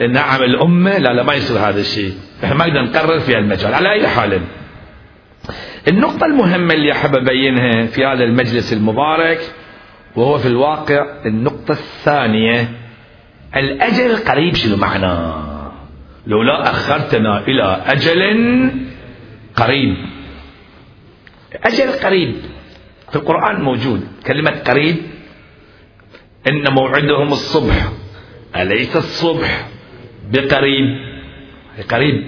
النعم 0.00 0.42
الأمة 0.42 0.98
لا 0.98 1.12
لا 1.12 1.22
ما 1.22 1.34
يصير 1.34 1.58
هذا 1.58 1.80
الشيء. 1.80 2.12
إحنا 2.44 2.54
ما 2.54 2.66
نقدر 2.66 2.82
نقرر 2.82 3.20
في 3.20 3.36
هالمجال. 3.36 3.74
على 3.74 3.92
أي 3.92 4.08
حال. 4.08 4.40
النقطة 5.88 6.26
المهمة 6.26 6.74
اللي 6.74 6.92
أحب 6.92 7.16
أبينها 7.16 7.86
في 7.86 8.04
هذا 8.04 8.24
المجلس 8.24 8.72
المبارك 8.72 9.40
وهو 10.16 10.38
في 10.38 10.48
الواقع 10.48 11.06
النقطة 11.26 11.72
الثانية. 11.72 12.68
الأجل 13.56 14.10
القريب 14.10 14.54
شنو 14.54 14.76
معناه؟ 14.76 15.53
لولا 16.26 16.70
أخرتنا 16.70 17.38
إلى 17.38 17.82
أجل 17.86 18.20
قريب. 19.56 19.96
أجل 21.64 21.92
قريب. 21.92 22.34
في 23.10 23.16
القرآن 23.16 23.62
موجود 23.62 24.08
كلمة 24.26 24.50
قريب. 24.50 24.96
إن 26.48 26.72
موعدهم 26.72 27.32
الصبح. 27.32 27.88
أليس 28.56 28.96
الصبح 28.96 29.68
بقريب؟ 30.30 30.98
قريب. 31.90 32.24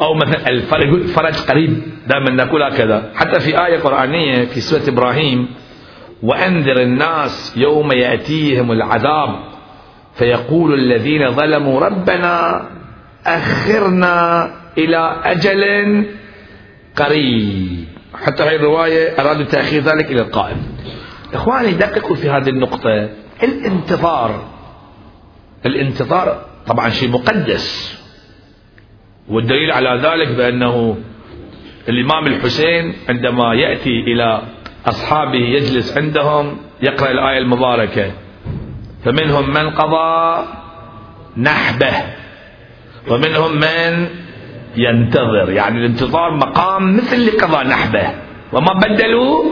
أو 0.00 0.14
مثلا 0.14 0.48
الفرج 0.48 1.36
قريب. 1.36 1.82
دائما 2.06 2.30
نقول 2.30 2.62
هكذا. 2.62 3.12
حتى 3.14 3.40
في 3.40 3.66
آية 3.66 3.78
قرآنية 3.78 4.44
في 4.44 4.60
سورة 4.60 4.88
إبراهيم 4.88 5.48
وأنذر 6.22 6.82
الناس 6.82 7.56
يوم 7.56 7.92
يأتيهم 7.92 8.72
العذاب. 8.72 9.51
فيقول 10.14 10.74
الذين 10.74 11.30
ظلموا 11.30 11.80
ربنا 11.80 12.62
أخرنا 13.26 14.50
إلى 14.78 15.20
أجل 15.24 16.06
قريب. 16.96 17.84
حتى 18.14 18.42
هذه 18.42 18.56
الرواية 18.56 19.20
أرادوا 19.20 19.44
تأخير 19.44 19.82
ذلك 19.82 20.10
إلى 20.10 20.20
القائم. 20.20 20.56
إخواني 21.34 21.72
دققوا 21.72 22.16
في 22.16 22.30
هذه 22.30 22.48
النقطة. 22.48 23.08
الانتظار. 23.42 24.44
الانتظار 25.66 26.44
طبعا 26.66 26.88
شيء 26.88 27.08
مقدس. 27.08 27.98
والدليل 29.28 29.70
على 29.70 30.00
ذلك 30.02 30.28
بأنه 30.28 30.96
الإمام 31.88 32.26
الحسين 32.26 32.94
عندما 33.08 33.54
يأتي 33.54 34.00
إلى 34.00 34.42
أصحابه 34.86 35.38
يجلس 35.38 35.98
عندهم 35.98 36.56
يقرأ 36.82 37.10
الآية 37.10 37.38
المباركة. 37.38 38.12
فمنهم 39.04 39.50
من 39.50 39.70
قضى 39.70 40.44
نحبه 41.36 41.94
ومنهم 43.08 43.56
من 43.56 44.08
ينتظر. 44.76 45.50
يعني 45.50 45.78
الانتظار 45.78 46.36
مقام 46.36 46.96
مثل 46.96 47.16
اللي 47.16 47.30
قضى 47.30 47.64
نحبه. 47.68 48.10
وما 48.52 48.72
بدلوا 48.72 49.44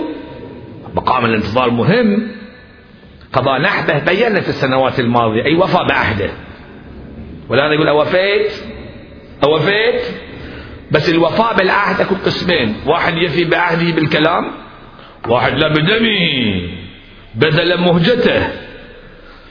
مقام 0.95 1.25
الانتظار 1.25 1.71
مهم. 1.71 2.29
قضى 3.33 3.59
نحبه 3.59 3.99
بينا 3.99 4.41
في 4.41 4.49
السنوات 4.49 5.01
الماضية. 5.01 5.45
أي 5.45 5.55
وفى 5.55 5.79
بعهده. 5.89 6.31
والآن 7.49 7.73
يقول 7.73 7.89
أوفيت؟ 7.89 8.53
أوفيت؟ 9.45 10.03
بس 10.91 11.11
الوفاء 11.11 11.57
بالعهد 11.57 12.01
أكون 12.01 12.19
قسمين. 12.19 12.77
واحد 12.87 13.17
يفي 13.17 13.45
بعهده 13.45 13.95
بالكلام 13.95 14.53
واحد 15.29 15.53
لا 15.53 15.69
بدمه 15.69 16.69
بذل 17.35 17.81
مهجته. 17.81 18.69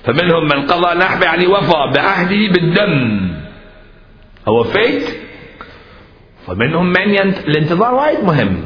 فمنهم 0.10 0.43
من 0.43 0.65
قضى 0.65 1.00
نحبه 1.00 1.26
يعني 1.26 1.48
وفى 1.48 1.91
بعهده 1.95 2.54
بالدم. 2.54 3.30
أوفيت 4.48 5.04
فمنهم 6.48 6.86
من 6.86 7.10
ينت... 7.15 7.38
الانتظار 7.38 7.93
وايد 7.93 8.24
مهم. 8.24 8.63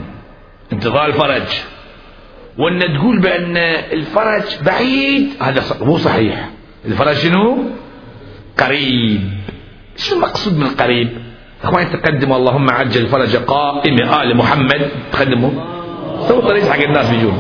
انتظار 0.73 1.05
الفرج. 1.05 1.47
وإن 2.57 2.79
تقول 2.79 3.19
بأن 3.19 3.57
الفرج 3.57 4.43
بعيد 4.65 5.29
هذا 5.41 5.63
مو 5.81 5.97
صحيح. 5.97 6.49
الفرج 6.85 7.15
شنو؟ 7.15 7.63
قريب. 8.59 9.21
شو 9.97 10.15
المقصود 10.15 10.57
من 10.57 10.67
قريب؟ 10.67 11.09
إخواني 11.63 11.89
تقدموا 11.89 12.37
اللهم 12.37 12.69
عجل 12.69 13.07
فرج 13.07 13.35
قائم. 13.35 13.99
آل 14.01 14.37
محمد 14.37 14.89
تقدموا. 15.11 15.51
سووا 16.27 16.41
طريق 16.41 16.63
حق 16.63 16.81
الناس 16.83 17.09
بيجون. 17.09 17.39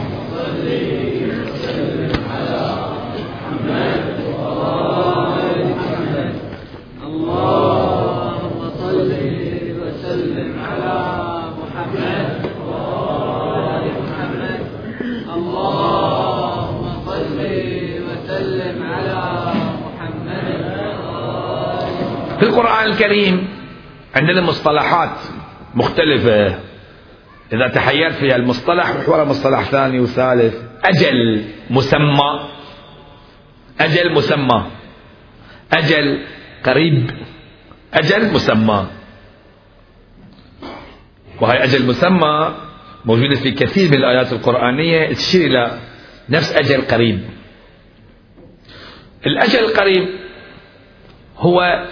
القرآن 22.53 22.85
الكريم 22.91 23.47
عندنا 24.15 24.41
مصطلحات 24.41 25.17
مختلفة. 25.75 26.59
إذا 27.53 27.67
تحيرت 27.67 28.13
في 28.13 28.35
المصطلح 28.35 29.09
ورا 29.09 29.23
مصطلح 29.23 29.63
ثاني 29.63 29.99
وثالث. 29.99 30.55
أجل 30.83 31.45
مسمى. 31.69 32.49
أجل 33.79 34.13
مسمى. 34.13 34.65
أجل 35.73 36.25
قريب. 36.65 37.11
أجل 37.93 38.33
مسمى. 38.33 38.87
وهي 41.41 41.63
أجل 41.63 41.85
مسمى 41.85 42.55
موجودة 43.05 43.35
في 43.35 43.51
كثير 43.51 43.89
من 43.89 43.97
الآيات 43.97 44.33
القرآنية. 44.33 45.13
تشير 45.13 45.51
إلى 45.51 45.79
نفس 46.29 46.55
أجل 46.55 46.81
قريب. 46.81 47.19
الأجل 49.25 49.59
القريب 49.59 50.09
هو 51.37 51.85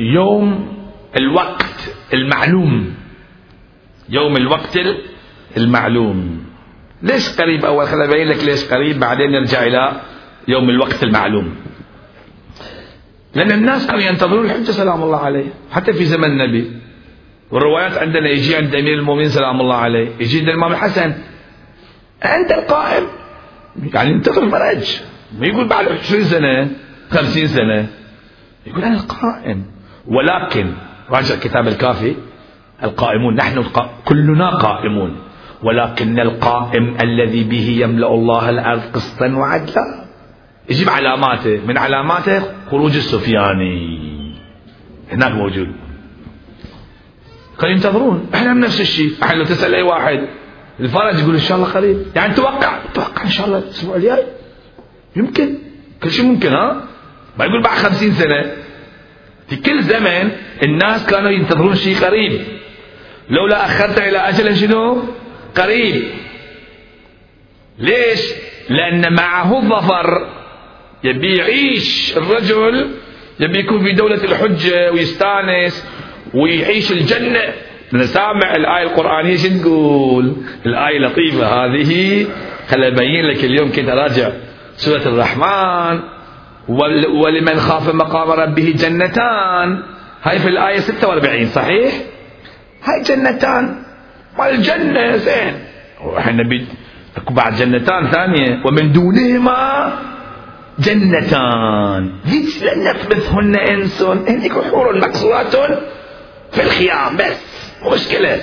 يوم 0.00 0.76
الوقت 1.16 1.94
المعلوم. 2.14 2.94
يوم 4.08 4.36
الوقت 4.36 4.78
المعلوم. 5.56 6.44
ليش 7.02 7.40
قريب 7.40 7.64
أول؟ 7.64 7.86
خليني 7.86 8.04
أبين 8.04 8.28
لك 8.28 8.44
ليش 8.44 8.64
قريب 8.64 9.00
بعدين 9.00 9.30
نرجع 9.30 9.62
إلى 9.62 10.00
يوم 10.48 10.70
الوقت 10.70 11.02
المعلوم. 11.02 11.54
لأن 13.34 13.52
الناس 13.52 13.86
كانوا 13.86 14.00
ينتظرون 14.00 14.44
الحجة 14.44 14.70
سلام 14.70 15.02
الله 15.02 15.18
عليه. 15.18 15.46
حتى 15.72 15.92
في 15.92 16.04
زمن 16.04 16.24
النبي. 16.24 16.70
والروايات 17.50 17.98
عندنا 17.98 18.28
يجي 18.28 18.56
عند 18.56 18.74
أمير 18.74 18.98
المؤمنين 18.98 19.28
سلام 19.28 19.60
الله 19.60 19.76
عليه. 19.76 20.08
يجي 20.20 20.38
عند 20.38 20.48
الإمام 20.48 20.72
الحسن. 20.72 21.14
أنت 22.24 22.50
القائم. 22.50 23.06
يعني 23.94 24.10
انتظر 24.10 24.50
فرج 24.50 25.00
ما 25.38 25.46
يقول 25.46 25.68
بعد 25.68 25.88
20 25.88 26.24
سنة 26.24 26.70
50 27.10 27.46
سنة. 27.46 27.86
يقول 28.66 28.84
أنا 28.84 28.94
القائم. 28.94 29.79
ولكن 30.10 30.74
راجع 31.10 31.34
كتاب 31.34 31.68
الكافي 31.68 32.16
القائمون 32.82 33.34
نحن 33.34 33.58
القا... 33.58 33.90
كلنا 34.04 34.50
قائمون. 34.50 35.16
ولكن 35.62 36.20
القائم 36.20 36.96
الذي 37.02 37.44
به 37.44 37.76
يملأ 37.80 38.14
الله 38.14 38.50
الأرض 38.50 38.80
قسطا 38.94 39.26
وعدلا. 39.26 40.04
يجيب 40.70 40.88
علاماته. 40.88 41.60
من 41.66 41.78
علاماته؟ 41.78 42.42
خروج 42.70 42.96
السفياني. 42.96 44.10
هناك 45.12 45.32
موجود. 45.32 45.68
كانوا 47.58 47.74
ينتظرون 47.74 48.26
إحنا 48.34 48.52
نفس 48.52 48.80
الشيء. 48.80 49.12
إحنا 49.22 49.36
لو 49.36 49.44
تسأل 49.44 49.74
أي 49.74 49.82
واحد 49.82 50.28
الفرج 50.80 51.18
يقول 51.18 51.34
إن 51.34 51.40
شاء 51.40 51.56
الله 51.58 51.68
قريب. 51.68 52.02
يعني 52.16 52.34
توقع 52.34 52.78
توقع 52.94 53.22
إن 53.24 53.30
شاء 53.30 53.46
الله 53.46 53.58
الأسبوع 53.58 53.96
الجاي. 53.96 54.24
يمكن. 55.16 55.58
كل 56.02 56.10
شيء 56.10 56.24
ممكن 56.24 56.52
ها؟ 56.52 56.82
ما 57.38 57.44
يقول 57.44 57.62
بعد 57.62 57.78
خمسين 57.78 58.12
سنة. 58.12 58.52
في 59.50 59.56
كل 59.56 59.82
زمن 59.82 60.30
الناس 60.62 61.06
كانوا 61.06 61.30
ينتظرون 61.30 61.74
شيء 61.74 61.96
قريب. 61.96 62.40
لولا 63.30 63.66
أخرت 63.66 63.98
إلى 63.98 64.18
أجل 64.18 64.56
شنو؟ 64.56 65.02
قريب. 65.56 66.02
ليش؟ 67.78 68.20
لأن 68.68 69.12
معه 69.12 69.58
الظفر 69.58 70.26
يبي 71.04 71.36
يعيش 71.36 72.16
الرجل 72.16 72.90
يبي 73.40 73.58
يكون 73.58 73.84
في 73.84 73.92
دولة 73.92 74.24
الحجة 74.24 74.92
ويستانس 74.92 75.86
ويعيش 76.34 76.92
الجنة. 76.92 77.52
من 77.92 78.06
سامع 78.06 78.54
الآية 78.56 78.82
القرآنية 78.82 79.36
شو 79.36 79.48
تقول؟ 79.62 80.36
الآية 80.66 80.98
لطيفة 80.98 81.46
هذه. 81.46 82.26
خل 82.68 82.84
أبين 82.84 83.24
لك 83.26 83.44
اليوم 83.44 83.72
كنت 83.72 83.88
أراجع 83.88 84.30
سورة 84.76 85.02
الرحمن. 85.08 86.00
ولمن 87.22 87.60
خاف 87.60 87.94
مقام 87.94 88.30
ربه 88.30 88.74
جنتان. 88.76 89.82
هاي 90.22 90.38
في 90.38 90.48
الآية 90.48 90.80
46 90.80 91.46
صحيح؟ 91.46 91.94
هاي 92.84 93.02
جنتان. 93.02 93.82
والجنة 94.38 95.16
زين. 95.16 95.54
نبي 96.28 96.66
اكو 97.16 97.34
بعد 97.34 97.54
جنتان 97.56 98.10
ثانية. 98.10 98.62
ومن 98.66 98.92
دونهما 98.92 99.92
جنتان. 100.78 102.12
هيك 102.24 102.62
لن 102.62 102.86
يثبتهن 102.86 103.56
إنس. 103.56 104.02
هذيك 104.02 104.52
حور 104.52 104.98
مقصورات 104.98 105.56
في 106.52 106.62
الخيام. 106.62 107.16
بس 107.16 107.36
مشكلة. 107.92 108.40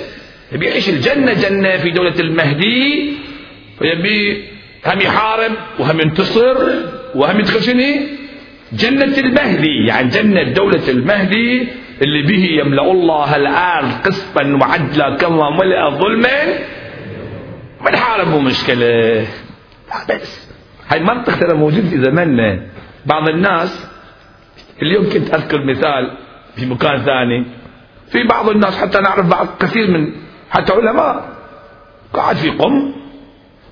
يبي 0.52 0.66
يعيش 0.66 0.88
الجنة 0.88 1.32
جنة 1.32 1.76
في 1.76 1.90
دولة 1.90 2.20
المهدي. 2.20 3.16
ويبي 3.80 4.48
هم 4.86 5.00
يحارب 5.00 5.52
وهم 5.78 6.00
ينتصر 6.00 6.56
وهم 7.14 7.40
يدخل 7.40 7.62
شنو؟ 7.62 8.17
جنة 8.72 9.18
المهدي 9.18 9.86
يعني 9.86 10.08
جنة 10.08 10.42
دولة 10.42 10.88
المهدي 10.88 11.68
اللي 12.02 12.22
به 12.22 12.44
يملأ 12.60 12.90
الله 12.90 13.36
الأرض 13.36 13.92
قسطا 14.04 14.58
وعدلا 14.60 15.16
كما 15.16 15.50
ملأ 15.50 15.90
ظلما. 15.90 16.58
من 17.80 17.96
حارب 17.96 18.28
مشكلة؟ 18.28 19.20
لا 19.88 20.16
بس. 20.16 20.48
هاي 20.88 20.98
المنطق 21.00 21.38
ترى 21.38 21.54
موجود 21.54 21.84
في 21.84 22.02
زماننا. 22.02 22.62
بعض 23.06 23.28
الناس 23.28 23.86
اليوم 24.82 25.10
كنت 25.10 25.34
أذكر 25.34 25.64
مثال 25.64 26.16
في 26.56 26.66
مكان 26.66 27.04
ثاني. 27.04 27.44
في 28.08 28.22
بعض 28.22 28.48
الناس 28.48 28.78
حتى 28.78 29.00
نعرف 29.00 29.26
بعض 29.26 29.46
كثير 29.60 29.90
من 29.90 30.12
حتى 30.50 30.72
علماء. 30.72 31.28
قاعد 32.12 32.36
في 32.36 32.50
قم. 32.50 32.92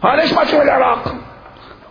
ها 0.04 0.16
ليش 0.16 0.32
ما 0.32 0.44
تشوف 0.44 0.62
العراق؟ 0.62 1.14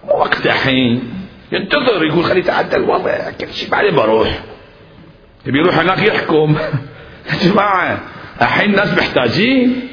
وقت 0.07 0.45
الحين. 0.45 1.14
ينتظر 1.51 2.05
يقول 2.05 2.23
خلي 2.23 2.39
يتعدى 2.39 2.75
الوضع 2.75 3.29
كل 3.39 3.53
شيء 3.53 3.69
بعدين 3.69 3.95
بروح 3.95 4.39
يبي 5.45 5.59
يروح 5.59 5.79
هناك 5.79 6.03
يحكم. 6.03 6.55
يا 7.29 7.49
جماعة 7.49 7.99
الحين 8.41 8.69
الناس 8.69 8.97
محتاجين. 8.97 9.89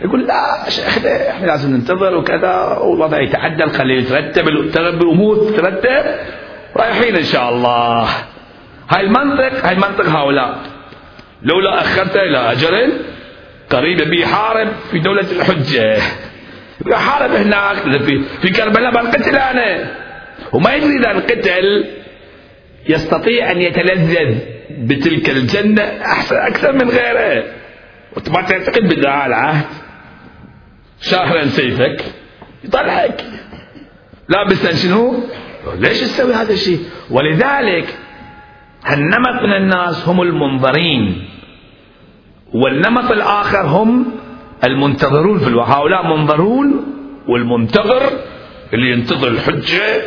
يقول 0.00 0.26
لا 0.26 0.70
شيخنا 0.70 1.30
إحنا 1.30 1.46
لازم 1.46 1.70
ننتظر 1.70 2.16
وكذا 2.16 2.78
والوضع 2.80 3.20
يتعدل 3.20 3.70
خليه 3.70 3.98
يترتب 3.98 4.48
الأمور 4.48 5.36
تترتب. 5.36 6.04
رايحين 6.76 7.16
إن 7.16 7.24
شاء 7.24 7.48
الله. 7.48 8.08
هاي 8.90 9.00
المنطق 9.00 9.66
هاي 9.66 9.74
منطق 9.74 10.06
هؤلاء. 10.06 10.58
لولا 11.42 11.80
اخرته 11.80 12.22
إلى 12.22 12.52
أجل 12.52 12.92
قريب 13.70 14.02
بيحارب 14.02 14.68
في 14.90 14.98
دولة 14.98 15.30
الحجة. 15.32 15.98
يحارب 16.86 17.30
هناك 17.30 17.76
في, 17.76 18.22
في 18.42 18.48
كربلاء 18.48 18.92
بنقتل 18.92 19.36
أنا. 19.36 20.05
وما 20.52 20.74
يدري 20.74 20.96
إذا 20.96 21.10
انقتل 21.10 21.84
يستطيع 22.88 23.50
أن 23.50 23.60
يتلذذ 23.60 24.38
بتلك 24.70 25.30
الجنة 25.30 25.82
أحسن 25.82 26.36
أكثر 26.36 26.72
من 26.72 26.90
غيره. 26.90 27.44
ما 28.28 28.42
تعتقد 28.42 28.82
بدعاء 28.82 29.26
العهد. 29.26 29.66
شاهرا 31.00 31.44
سيفك. 31.44 32.04
يطلعك. 32.64 33.24
لابسا 34.28 34.74
شنو؟ 34.74 35.22
ليش 35.78 36.00
تسوي 36.00 36.34
هذا 36.34 36.52
الشيء؟ 36.52 36.78
ولذلك 37.10 37.98
النمط 38.92 39.42
من 39.42 39.52
الناس 39.52 40.08
هم 40.08 40.22
المنظرين. 40.22 41.28
والنمط 42.54 43.10
الآخر 43.12 43.66
هم 43.66 44.12
المنتظرون 44.64 45.38
في 45.38 45.48
الوحي 45.48 45.72
هؤلاء 45.72 46.06
منظرون 46.06 46.84
والمنتظر 47.28 48.02
اللي 48.74 48.90
ينتظر 48.90 49.28
الحجة 49.28 50.02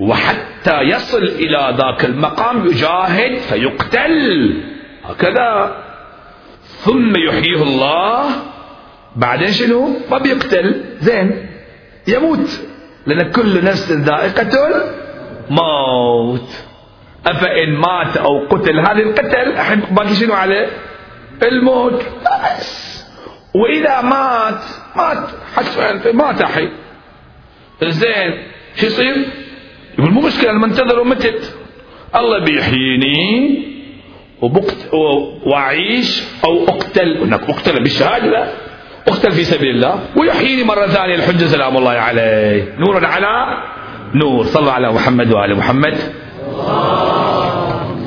وحتى 0.00 0.80
يصل 0.80 1.22
إلى 1.22 1.76
ذاك 1.78 2.04
المقام 2.04 2.66
يجاهد 2.66 3.36
فيقتل. 3.38 4.62
هكذا. 5.04 5.76
ثم 6.64 7.16
يحييه 7.16 7.62
الله. 7.62 8.24
بعدين 9.16 9.52
شنو؟ 9.52 9.96
ما 10.10 10.18
بيقتل 10.18 10.84
زين. 11.00 11.46
يموت. 12.08 12.60
لأن 13.06 13.30
كل 13.30 13.64
نفس 13.64 13.92
ذائقة 13.92 14.68
موت 15.50 16.48
أفإن 17.26 17.76
مات 17.76 18.16
أو 18.16 18.46
قتل 18.46 18.80
هذا 18.80 18.92
القتل 18.92 19.52
الحين 19.52 19.80
باقي 19.80 20.14
شنو 20.14 20.34
عليه؟ 20.34 20.66
الموت. 21.42 22.02
بس. 22.22 22.92
وإذا 23.54 24.00
مات 24.00 24.62
مات. 24.96 25.28
حتى 25.56 26.12
مات 26.12 26.40
الحين 26.40 26.72
زين. 27.82 28.42
شو 28.76 28.86
يصير؟ 28.86 29.41
يقول 29.98 30.10
مو 30.10 30.20
مشكلة 30.20 30.50
المنتظر 30.50 31.00
ومتت 31.00 31.56
الله 32.16 32.44
بيحييني 32.44 33.58
وبقت 34.42 34.88
وأعيش 35.46 36.22
أو 36.44 36.64
أقتل. 36.68 37.18
هناك 37.22 37.50
أقتل 37.50 37.82
بالشهادة 37.82 38.26
لا. 38.26 38.52
أقتل 39.08 39.32
في 39.32 39.44
سبيل 39.44 39.70
الله. 39.70 40.00
ويحييني 40.16 40.64
مرة 40.64 40.86
ثانية 40.86 41.14
الحجة. 41.14 41.44
سلام 41.44 41.76
الله 41.76 41.90
عليه. 41.90 42.74
نور 42.78 43.06
على 43.06 43.62
نور. 44.14 44.44
صلى 44.44 44.70
على 44.70 44.92
محمد 44.92 45.32
وآل 45.32 45.56
محمد 45.56 45.98
اللهم 46.48 48.06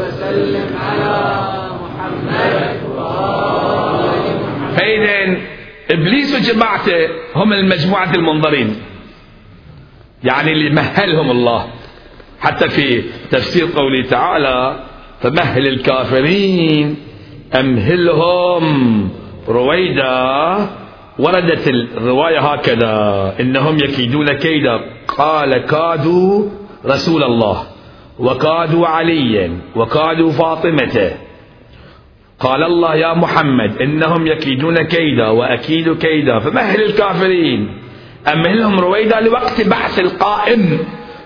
وسلم 0.00 0.76
على 0.76 1.14
محمد. 1.82 2.80
فإذا 4.76 5.36
إبليس 5.90 6.34
وجماعته 6.34 7.08
هم 7.34 7.52
المجموعة 7.52 8.14
المنظرين. 8.14 8.76
يعني 10.24 10.52
اللي 10.52 10.70
مهلهم 10.70 11.30
الله. 11.30 11.66
حتى 12.40 12.68
في 12.68 13.02
تفسير 13.30 13.66
قوله 13.76 14.02
تعالى 14.02 14.84
فمهل 15.20 15.68
الكافرين 15.68 16.96
أمهلهم. 17.60 19.08
رويدا 19.48 20.56
وردت 21.18 21.68
الرواية 21.68 22.38
هكذا 22.38 23.34
إنهم 23.40 23.76
يكيدون 23.76 24.32
كيدا. 24.32 24.80
قال 25.18 25.56
كادوا 25.58 26.48
رسول 26.86 27.22
الله 27.22 27.62
وكادوا 28.18 28.86
عليا 28.86 29.58
وكادوا 29.76 30.30
فاطمة 30.32 31.10
قال 32.40 32.62
الله 32.62 32.94
يا 32.94 33.14
محمد 33.14 33.82
إنهم 33.82 34.26
يكيدون 34.26 34.82
كيدا 34.82 35.28
وأكيد 35.28 35.98
كيدا. 35.98 36.38
فمهل 36.38 36.82
الكافرين. 36.82 37.81
أمهلهم 38.28 38.80
رويدا 38.80 39.20
لوقت 39.20 39.60
بحث 39.60 39.98
القائم 39.98 40.78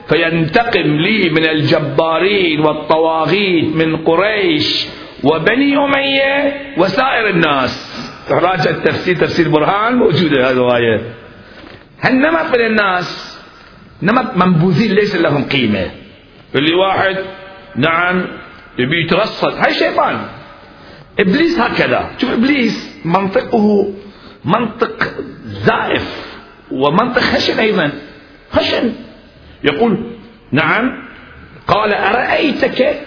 فينتقم 0.09 0.97
لي 0.97 1.31
من 1.31 1.49
الجبارين 1.49 2.61
والطواغيت 2.61 3.77
من 3.77 3.97
قريش 3.97 4.87
وبني 5.25 5.77
أمية 5.77 6.61
وسائر 6.79 7.29
الناس. 7.29 8.03
راجع 8.31 8.71
التفسير 8.71 9.17
تفسير 9.17 9.49
برهان 9.49 9.95
موجودة 9.95 10.51
هذه 10.51 10.53
الرواية 10.53 11.15
هالنمط 12.01 12.59
من 12.59 12.67
الناس؟ 12.67 13.39
نمط 14.03 14.37
منبوذين 14.37 14.95
ليس 14.95 15.17
لهم 15.17 15.45
قيمة. 15.45 15.91
اللي 16.55 16.75
واحد 16.75 17.17
نعم 17.77 18.27
يبي 18.79 19.05
يترصد. 19.05 19.55
هاي 19.59 19.75
شيطان. 19.75 20.21
إبليس 21.21 21.61
هكذا. 21.61 22.11
شوف 22.19 22.33
إبليس 22.33 23.01
منطقه 23.05 23.93
منطق 24.45 25.15
زائف. 25.45 26.26
ومنطق 26.71 27.21
خشن 27.21 27.59
أيضا 27.59 27.93
خشن. 28.51 28.93
يقول 29.65 30.13
نعم. 30.53 31.07
قال 31.69 31.95
أرأيتك 31.95 33.01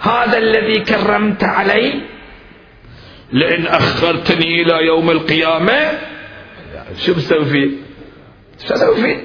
هذا 0.00 0.38
الذي 0.38 0.80
كرمت 0.80 1.44
علي؟ 1.44 2.00
لئن 3.32 3.66
أخرتني 3.66 4.62
إلى 4.62 4.86
يوم 4.86 5.10
القيامة 5.10 5.98
شو 6.98 7.14
بسوي 7.14 7.44
فيه 7.44 7.70
شو 8.68 8.74
بسوي 8.74 8.96
فيه 8.96 9.16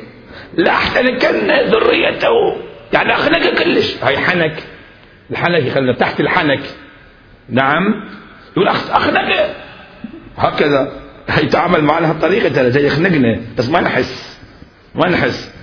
لأحتنكن 0.57 1.51
ذريته. 1.51 2.57
يعني 2.93 3.13
أخنق 3.13 3.63
كلش. 3.63 4.03
هاي 4.03 4.17
حنك. 4.17 4.63
الحنك 5.31 5.63
يخلنا 5.63 5.93
تحت 5.93 6.19
الحنك. 6.19 6.61
نعم. 7.49 8.03
يقول 8.57 8.67
أخنق 8.67 9.55
هكذا. 10.37 11.06
يتعامل 11.29 11.83
معنا 11.83 12.09
هالطريقة 12.09 12.49
ترى 12.49 12.69
جاي 12.69 12.85
يخنقنا 12.85 13.41
بس 13.57 13.69
ما 13.69 13.81
نحس. 13.81 14.39
ما 14.95 15.09
نحس. 15.09 15.53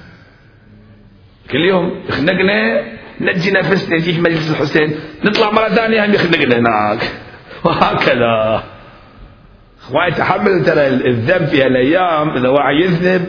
كل 1.51 1.59
يوم 1.59 2.05
يخنقنا 2.09 2.83
نجي 3.21 3.51
نفسنا 3.51 3.97
نجي 3.97 4.13
في 4.13 4.21
مجلس 4.21 4.51
الحسين 4.51 4.95
نطلع 5.25 5.51
مرة 5.51 5.69
ثانية 5.69 6.07
هم 6.07 6.15
يخنقنا 6.15 6.59
هناك. 6.59 7.13
وهكذا. 7.65 8.65
ما 9.93 10.07
يتحمل 10.07 10.65
ترى 10.65 10.87
الذنب 10.87 11.47
في 11.47 11.63
هالايام. 11.63 12.31
إذا 12.31 12.49
واحد 12.49 12.75
يذنب 12.75 13.27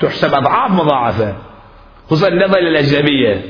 تحسب 0.00 0.34
أضعاف 0.34 0.70
مضاعفة. 0.70 1.36
خصوصا 2.06 2.28
النظر 2.28 2.58
للأجنبية 2.58 3.42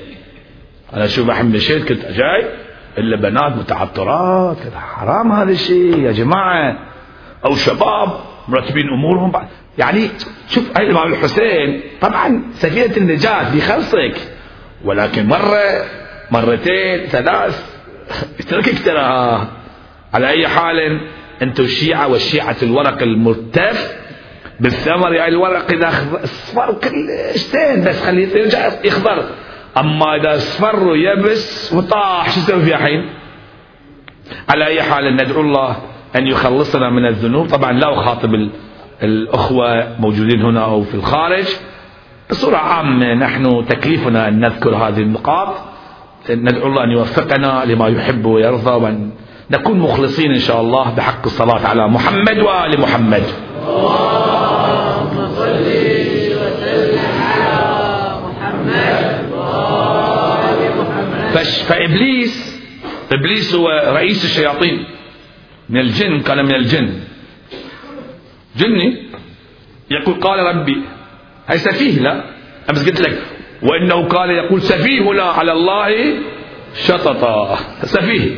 أنا 0.92 1.06
شوف 1.06 1.30
أحمد 1.30 1.54
مشيت 1.54 1.88
كنت 1.88 2.06
جاي 2.06 2.48
إلا 2.98 3.16
بنات 3.16 3.56
متعطرات. 3.56 4.56
حرام 4.74 5.32
هذا 5.32 5.50
الشيء 5.50 5.98
يا 5.98 6.12
جماعة. 6.12 6.78
أو 7.44 7.54
شباب 7.54 8.20
مرتبين 8.48 8.88
أمورهم 8.88 9.32
يعني 9.78 10.08
شوف 10.48 10.70
الإمام 10.78 11.12
الحسين 11.12 11.82
طبعا 12.00 12.42
سفينة 12.54 12.96
النجاة 12.96 13.52
بيخلصك 13.52 14.14
ولكن 14.84 15.26
مرة 15.26 15.84
مرتين 16.30 17.06
ثلاث 17.06 17.78
اتركك 18.40 18.84
تراها 18.84 19.48
على 20.14 20.28
أي 20.28 20.48
حال 20.48 21.00
أنتم 21.42 21.64
الشيعة 21.64 22.08
والشيعة 22.08 22.56
الورق 22.62 23.02
المرتف 23.02 23.96
بالثمر 24.60 25.12
يعني 25.12 25.28
الورق 25.28 25.72
إذا 25.72 25.88
اصفر 26.24 26.72
كل 26.72 27.08
بس 27.84 28.02
خليه 28.02 28.36
يرجع 28.36 28.70
يخضر. 28.84 29.24
أما 29.76 30.16
إذا 30.16 30.36
اصفر 30.36 30.84
ويبس 30.84 31.72
وطاح 31.72 32.30
شو 32.30 32.40
فيه 32.40 32.76
الحين؟ 32.76 33.10
على 34.48 34.66
أي 34.66 34.82
حال 34.82 35.16
ندعو 35.16 35.40
الله 35.40 35.76
أن 36.16 36.26
يخلصنا 36.26 36.90
من 36.90 37.06
الذنوب. 37.06 37.48
طبعا 37.48 37.72
لا 37.72 37.94
أخاطب 37.94 38.50
الأخوة 39.02 40.00
موجودين 40.00 40.42
هنا 40.42 40.64
أو 40.64 40.82
في 40.82 40.94
الخارج. 40.94 41.46
بصورة 42.30 42.56
عامة 42.56 43.14
نحن 43.14 43.64
تكليفنا 43.68 44.28
أن 44.28 44.40
نذكر 44.40 44.76
هذه 44.76 45.00
النقاط. 45.00 45.54
ندعو 46.30 46.66
الله 46.66 46.84
أن 46.84 46.90
يوفقنا 46.90 47.62
لما 47.64 47.88
يحب 47.88 48.24
ويرضى 48.24 48.70
وأن 48.70 49.10
نكون 49.50 49.78
مخلصين 49.78 50.30
إن 50.30 50.38
شاء 50.38 50.60
الله 50.60 50.90
بحق 50.90 51.24
الصلاة 51.26 51.66
على 51.66 51.88
محمد 51.88 52.38
وآل 52.38 52.80
محمد. 52.80 53.22
اللهم 53.68 55.18
وسلم 55.18 56.18
على 57.20 58.14
محمد 58.24 59.30
محمد 60.78 61.44
فإبليس 61.68 62.58
إبليس 63.12 63.54
هو 63.54 63.68
رئيس 63.88 64.24
الشياطين. 64.24 64.84
من 65.68 65.80
الجن 65.80 66.20
كان 66.20 66.44
من 66.44 66.54
الجن. 66.54 67.00
جني؟ 68.56 68.96
يقول 69.90 70.20
قال 70.20 70.38
ربي. 70.38 70.76
هي 71.48 71.58
سفيه 71.58 72.00
لا؟ 72.00 72.24
أمس 72.70 72.88
قلت 72.88 73.00
لك. 73.00 73.22
وإنه 73.62 74.08
قال 74.08 74.30
يقول 74.30 74.62
سفيهنا 74.62 75.22
على 75.22 75.52
الله 75.52 76.14
شططا. 76.74 77.56
سفيه. 77.82 78.36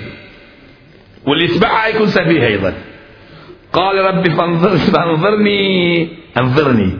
واللي 1.27 1.45
يتبعها 1.45 1.87
يكون 1.87 2.07
سفيه 2.07 2.47
أيضا. 2.47 2.75
قال 3.73 3.99
ربي 3.99 4.31
فانظر 4.31 4.77
فانظرني 4.77 6.09
انظرني 6.38 6.99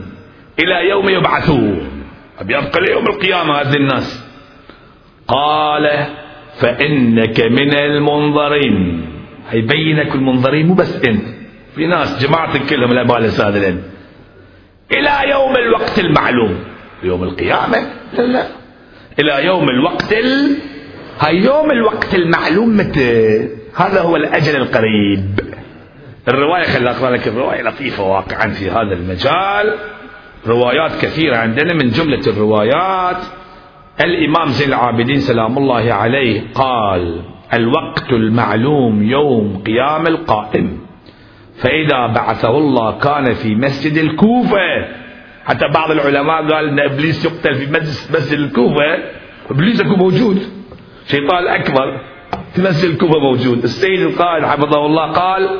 إلى 0.59 0.89
يوم 0.89 1.09
يبعثون. 1.09 2.03
يبقى 2.41 2.81
ليوم 2.87 3.07
القيامة 3.07 3.53
هذه 3.53 3.75
الناس. 3.75 4.27
قال 5.27 6.07
فإنك 6.59 7.39
من 7.41 7.73
المنظرين. 7.75 9.07
هيبينك 9.51 10.15
المنظرين 10.15 10.67
مو 10.67 10.73
بس 10.73 10.95
أنت. 10.95 11.23
في 11.75 11.87
ناس 11.87 12.25
جماعتك 12.25 12.65
كلهم 12.65 12.91
الاباء 12.91 13.17
السادلين 13.17 13.83
إلى 14.91 15.29
يوم 15.29 15.55
الوقت 15.57 15.99
المعلوم. 15.99 16.59
يوم 17.03 17.23
القيامة؟ 17.23 17.77
لا 18.13 18.21
لا. 18.21 18.43
إلى 19.19 19.45
يوم 19.45 19.69
الوقت 19.69 20.13
ال... 20.13 20.57
هاي 21.19 21.37
يوم 21.37 21.71
الوقت 21.71 22.15
المعلوم 22.15 22.77
متى؟ 22.77 23.47
هذا 23.75 24.01
هو 24.01 24.15
الأجل 24.15 24.55
القريب. 24.55 25.39
الرواية 26.27 26.63
خلي 26.63 26.89
أقرأ 26.89 27.09
لك 27.09 27.27
الرواية 27.27 27.63
لطيفة 27.63 28.03
واقعا 28.03 28.47
في 28.47 28.69
هذا 28.69 28.93
المجال. 28.93 29.75
روايات 30.47 30.91
كثيرة 31.01 31.37
عندنا 31.37 31.73
من 31.73 31.89
جملة 31.89 32.21
الروايات. 32.27 33.17
الإمام 34.01 34.47
زين 34.47 34.69
العابدين 34.69 35.19
سلام 35.19 35.57
الله 35.57 35.93
عليه 35.93 36.43
قال 36.55 37.21
الوقت 37.53 38.13
المعلوم 38.13 39.03
يوم 39.03 39.63
قيام 39.65 40.07
القائم. 40.07 40.79
فإذا 41.57 42.07
بعثه 42.07 42.57
الله 42.57 42.99
كان 42.99 43.33
في 43.33 43.55
مسجد 43.55 43.97
الكوفة. 43.97 44.87
حتى 45.45 45.67
بعض 45.73 45.91
العلماء 45.91 46.53
قال 46.53 46.69
أن 46.69 46.79
إبليس 46.79 47.25
يقتل 47.25 47.55
في 47.55 47.71
مسجد 48.13 48.39
الكوفة. 48.39 48.97
إبليس 49.51 49.79
يكون 49.79 49.97
موجود. 49.99 50.41
شيطان 51.07 51.47
أكبر 51.47 52.01
في 52.53 52.61
مسجد 52.61 52.89
الكوفة 52.89 53.19
موجود. 53.19 53.63
السيد 53.63 54.01
القائد 54.01 54.45
حفظه 54.45 54.85
الله 54.85 55.11
قال 55.11 55.59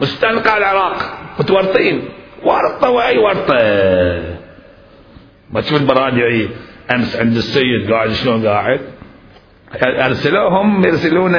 مستنقع 0.00 0.56
العراق 0.56 1.18
متورطين. 1.40 2.02
ورطة 2.44 2.90
وأي 2.90 3.18
ورطة؟ 3.18 3.54
ما 5.50 5.60
تشوف 5.60 5.80
البرادعي 5.80 6.48
أمس 6.90 7.16
عند 7.16 7.36
السيد 7.36 7.92
قاعد 7.92 8.10
شلون 8.10 8.46
قاعد؟ 8.46 8.80
أرسلوهم 9.82 10.84
يرسلون 10.84 11.34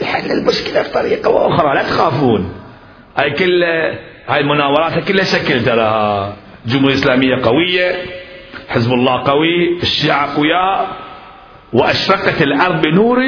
يحل 0.00 0.30
المشكلة 0.30 0.82
بطريقة 0.82 1.30
وأخرى 1.30 1.74
لا 1.74 1.82
تخافون. 1.82 2.52
هاي 3.16 3.30
كل 3.30 3.64
هاي 4.28 4.40
المناورات 4.40 5.08
كلها 5.08 5.24
شكل 5.24 5.64
تراها. 5.64 6.36
جمهورية 6.66 6.94
إسلامية 6.94 7.36
قوية 7.42 7.94
حزب 8.68 8.92
الله 8.92 9.22
قوي 9.22 9.78
الشيعة 9.82 10.36
قوياء 10.36 10.96
وأشرقت 11.72 12.42
الأرض 12.42 12.82
بنور 12.82 13.18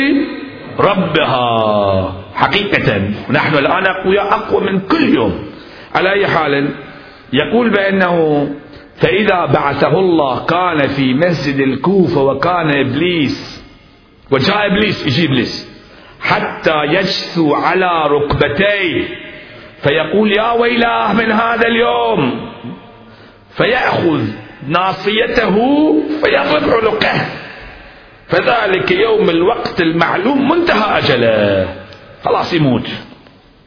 ربها. 0.79 2.15
حقيقة 2.35 3.11
ونحن 3.29 3.55
الآن 3.55 3.87
أقوياء 3.87 4.35
أقوى 4.35 4.73
من 4.73 4.81
كل 4.81 5.15
يوم. 5.15 5.45
على 5.95 6.13
أي 6.13 6.27
حال 6.27 6.69
يقول 7.33 7.71
بأنه 7.71 8.49
فإذا 8.97 9.47
بعثه 9.47 9.99
الله 9.99 10.47
كان 10.47 10.89
في 10.89 11.15
مسجد 11.15 11.61
الكوفة 11.61 12.23
وكان 12.23 12.71
إبليس 12.71 13.60
وجاء 14.31 14.67
إبليس 14.67 15.07
يجي 15.07 15.27
إبليس. 15.27 15.71
حتى 16.21 16.85
يجثو 16.85 17.55
على 17.55 18.07
ركبتيه. 18.07 19.09
فيقول 19.83 20.37
يا 20.39 20.53
ويلاه 20.53 21.13
من 21.13 21.33
هذا 21.33 21.67
اليوم. 21.67 22.51
فيأخذ 23.57 24.25
ناصيته 24.69 25.57
فيضرب 26.25 26.85
عنقه. 26.85 27.27
فذلك 28.29 28.91
يوم 28.91 29.31
الوقت 29.31 29.81
المعلوم 29.81 30.49
منتهى 30.49 30.99
أجله. 30.99 31.75
خلاص 32.25 32.55
يموت. 32.55 32.89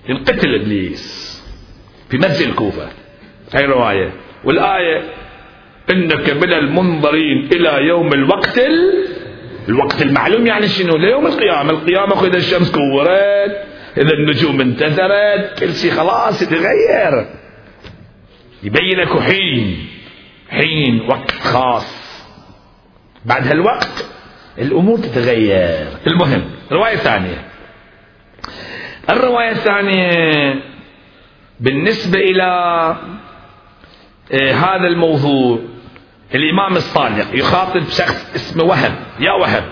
ينقتل 0.10 0.56
إبليس 0.62 1.34
في 2.10 2.18
مسجد 2.18 2.48
الكوفة. 2.48 2.88
هاي 3.54 3.66
رواية. 3.66 4.14
والآية 4.44 5.02
إنك 5.92 6.30
من 6.30 6.54
المنظرين 6.54 7.50
إلى 7.54 7.88
يوم 7.88 8.14
الوقت 8.14 8.60
الوقت 9.70 10.02
المعلوم 10.02 10.48
يعني 10.48 10.68
شنو؟ 10.68 10.98
ليوم 10.98 11.28
القيامة. 11.28 11.72
القيامة 11.72 12.26
إذا 12.26 12.38
الشمس 12.38 12.72
كورت 12.72 13.66
إذا 13.98 14.14
النجوم 14.14 14.62
انتثرت 14.62 15.60
كل 15.60 15.74
شيء 15.76 15.92
خلاص 15.92 16.42
يتغير. 16.42 17.26
يبين 18.64 19.00
لك 19.00 19.20
حين. 19.20 19.88
حين 20.50 21.02
وقت 21.10 21.32
خاص. 21.32 22.04
بعد 23.26 23.48
هالوقت 23.48 24.06
الأمور 24.58 24.98
تتغير. 24.98 25.88
المهم 26.08 26.44
الرواية 26.72 26.94
الثانية 26.94 27.46
الرواية 29.10 29.52
الثانية 29.52 30.56
بالنسبة 31.60 32.20
إلى 32.20 32.44
آه، 34.32 34.52
هذا 34.52 34.88
الموضوع. 34.88 35.60
الإمام 36.36 36.76
الصادق 36.76 37.26
يخاطب 37.34 37.84
شخص 37.84 38.36
اسمه 38.36 38.64
وهب. 38.64 38.94
يا 39.20 39.32
وهب 39.32 39.64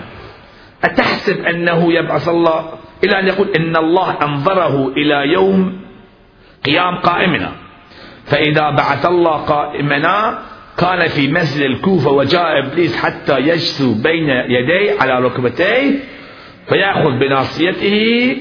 أتحسب 0.84 1.44
أنه 1.44 1.92
يبعث 1.92 2.28
الله 2.28 2.70
إلى 3.04 3.20
أن 3.20 3.26
يقول 3.26 3.48
إن 3.48 3.76
الله 3.76 4.22
أنظره 4.22 4.88
إلى 4.88 5.32
يوم 5.32 5.80
قيام 6.64 6.96
قائمنا. 6.96 7.52
فإذا 8.24 8.70
بعث 8.70 9.06
الله 9.06 9.36
قائمنا 9.36 10.38
كان 10.78 11.08
في 11.08 11.28
مسجد 11.28 11.62
الكوفة 11.62 12.10
وجاء 12.10 12.58
إبليس 12.58 12.96
حتى 12.96 13.38
يجثو 13.38 13.94
بين 13.94 14.28
يديه 14.28 15.00
على 15.00 15.18
ركبتيه 15.20 15.98
فيأخذ 16.68 17.10
بناصيته 17.18 18.36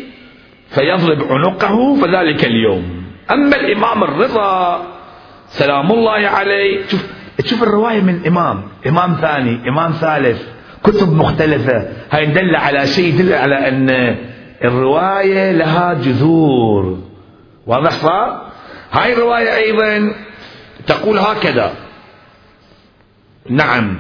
فيضرب 0.70 1.24
عنقه 1.32 1.96
فذلك 1.96 2.46
اليوم. 2.46 3.04
أما 3.32 3.56
الإمام 3.56 4.04
الرضا 4.04 4.84
سلام 5.48 5.92
الله 5.92 6.28
عليه 6.28 6.88
شوف 6.88 7.21
تشوف 7.38 7.64
الرواية 7.64 8.02
من 8.02 8.26
إمام 8.28 8.64
إمام 8.88 9.18
ثاني 9.22 9.70
إمام 9.70 9.92
ثالث 9.92 10.42
كتب 10.84 11.14
مختلفة. 11.14 11.88
هاي 12.12 12.26
دل 12.26 12.56
على 12.56 12.88
شيء 12.88 13.06
يدل 13.06 13.34
على 13.34 13.68
أن 13.68 14.16
الرواية 14.64 15.52
لها 15.52 15.94
جذور. 15.94 17.00
واضح 17.68 17.92
صار 17.92 18.52
هاي 18.92 19.14
الرواية 19.14 19.56
أيضا 19.56 20.16
تقول 20.88 21.20
هكذا. 21.20 21.74
نعم. 23.50 23.98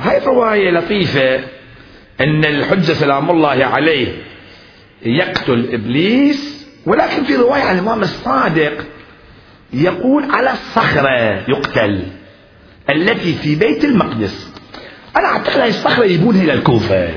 هاي 0.00 0.18
الرواية 0.18 0.70
لطيفة 0.70 1.40
أن 2.20 2.44
الحجة 2.44 2.92
سلام 2.92 3.30
الله 3.30 3.64
عليه 3.64 4.08
يقتل 5.02 5.68
إبليس 5.72 6.66
ولكن 6.86 7.24
في 7.24 7.36
رواية 7.36 7.62
عن 7.62 7.74
الإمام 7.74 8.00
الصادق 8.00 8.72
يقول 9.72 10.24
على 10.30 10.52
الصخرة 10.52 11.44
يقتل. 11.48 12.02
التي 12.90 13.34
في 13.34 13.54
بيت 13.54 13.84
المقدس. 13.84 14.52
أنا 15.16 15.26
أعتقد 15.26 15.58
هاي 15.58 15.68
الصخرة 15.68 16.04
يجيبونها 16.04 16.42
إلى 16.42 16.52
الكوفة. 16.52 17.12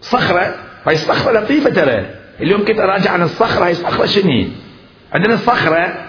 صخرة 0.00 0.54
هاي 0.86 0.94
الصخرة 0.94 1.40
لطيفة 1.40 1.70
ترى. 1.70 2.06
اليوم 2.40 2.64
كنت 2.64 2.80
أراجع 2.80 3.10
عن 3.10 3.22
الصخرة 3.22 3.64
هاي 3.64 3.72
الصخرة 3.72 4.06
شنو 4.06 4.44
عندنا 5.12 5.34
الصخرة 5.34 6.08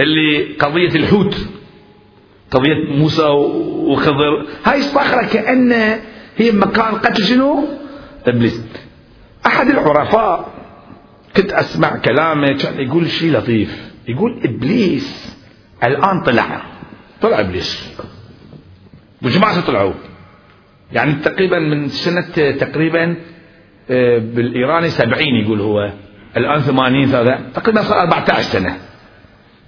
اللي 0.00 0.54
قضية 0.58 0.94
الحوت 0.94 1.36
قضية 2.50 2.96
موسى 2.98 3.22
وخضر. 3.22 4.46
هاي 4.64 4.78
الصخرة 4.78 5.22
كأنها 5.22 6.00
هي 6.36 6.52
مكان 6.52 6.94
قتل 6.94 7.24
شنو؟ 7.24 7.68
إبليس. 8.26 8.60
أحد 9.46 9.68
العرفاء 9.68 10.52
كنت 11.36 11.52
أسمع 11.52 11.96
كلامه 11.96 12.46
كان 12.52 12.80
يقول 12.80 13.10
شيء 13.10 13.32
لطيف. 13.32 13.90
يقول 14.08 14.40
إبليس 14.44 15.36
الآن 15.84 16.22
طلع. 16.22 16.69
طلع 17.22 17.40
إبليس. 17.40 17.98
وجماعة 19.22 19.60
طلعوا 19.60 19.92
يعني 20.92 21.14
تقريبا 21.14 21.58
من 21.58 21.88
سنة 21.88 22.50
تقريبا 22.50 23.16
آه، 23.90 24.18
بالإيراني 24.18 24.88
سبعين 24.88 25.34
يقول 25.34 25.60
هو. 25.60 25.92
الآن 26.36 26.60
ثمانين 26.60 27.10
تقريبا 27.54 27.82
صار 27.82 28.00
14 28.00 28.42
سنة. 28.42 28.78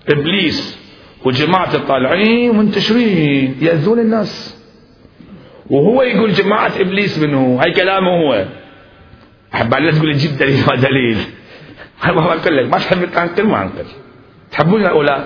إبليس 0.09 0.79
وجماعة 1.25 1.79
طالعين 1.79 2.57
منتشرين 2.57 3.57
يأذون 3.61 3.99
الناس. 3.99 4.63
وهو 5.71 6.03
يقول 6.03 6.33
جماعة 6.33 6.73
إبليس 6.81 7.19
منه 7.19 7.59
هاي 7.63 7.73
كلامه 7.73 8.11
هو. 8.11 8.47
أحب 9.55 9.75
لا 9.75 9.91
تقول 9.91 10.13
جد 10.13 10.39
دليل 10.39 10.61
ما 10.69 10.77
دليل. 10.77 11.19
ما 12.05 12.33
أقول 12.33 12.57
لك 12.57 12.73
ما 12.73 12.79
تحب 12.79 13.03
أنقل 13.03 13.47
ما 13.47 13.63
أنقل. 13.63 13.87
تحبون 14.53 14.87
أو 14.87 15.03
لا 15.03 15.25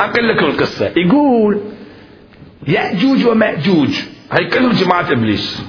أنقل 0.00 0.28
لكم 0.28 0.46
القصة. 0.46 0.92
يقول 0.96 1.60
يأجوج 2.68 3.26
ومأجوج. 3.26 4.00
هاي 4.32 4.44
كلهم 4.44 4.72
جماعة 4.72 5.12
إبليس. 5.12 5.64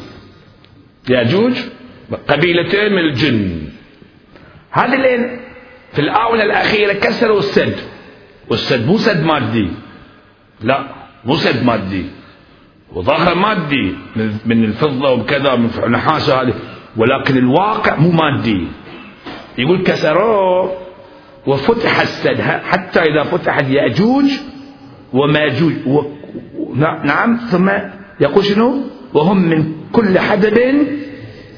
يأجوج 1.10 1.54
قبيلتين 2.28 2.94
من 2.94 3.00
الجن. 3.00 3.62
هذه 4.72 4.94
اللي 4.94 5.40
في 5.94 6.02
الآونة 6.02 6.44
الأخيرة 6.44 6.94
كسروا 6.94 7.40
السد. 7.40 7.76
والسد 8.50 8.88
مو 8.88 8.98
سد 8.98 9.24
مادي. 9.24 9.68
لا 10.62 10.88
مو 11.26 11.36
سد 11.36 11.66
مادي. 11.66 12.06
وظاهر 12.92 13.36
مادي 13.36 13.96
من 14.46 14.64
الفضة 14.64 15.12
وكذا 15.12 15.56
من 15.56 15.70
النحاس 15.84 16.30
هذه. 16.30 16.54
ولكن 16.98 17.38
الواقع 17.38 17.96
مو 17.96 18.12
مادي. 18.12 18.68
يقول 19.58 19.84
كسروه. 19.84 20.83
وفتح 21.48 22.02
السد. 22.02 22.42
حتى 22.42 23.00
إذا 23.00 23.24
فتحت 23.24 23.66
يأجوج 23.70 24.26
وماجوج 25.14 25.74
و... 25.88 26.02
نعم 27.04 27.38
ثم 27.52 27.70
يقول 28.20 28.46
شنو؟ 28.46 28.82
وهم 29.14 29.50
من 29.50 29.74
كل 29.92 30.20
حدب 30.20 30.58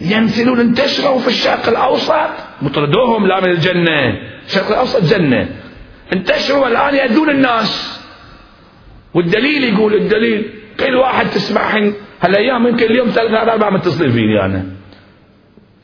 ينزلون 0.02 0.60
انتشروا 0.60 1.20
في 1.20 1.28
الشرق 1.28 1.70
الأوسط. 1.70 2.30
مطردوهم 2.62 3.28
لا 3.28 3.40
من 3.40 3.50
الجنة. 3.50 4.20
الشرق 4.46 4.68
الأوسط 4.68 5.04
جنة. 5.04 5.50
انتشروا 6.14 6.68
الآن 6.68 6.96
يأذون 6.96 7.30
الناس. 7.30 8.02
والدليل 9.14 9.64
يقول 9.64 9.94
الدليل 9.94 10.50
كل 10.80 10.96
واحد 10.96 11.30
تسمع 11.30 11.62
هالأيام 12.22 12.68
يمكن 12.68 12.86
اليوم 12.86 13.10
ثلاث 13.10 13.50
أربع 13.50 13.70
متصلين 13.70 14.12
فيني 14.12 14.46
انا 14.46 14.66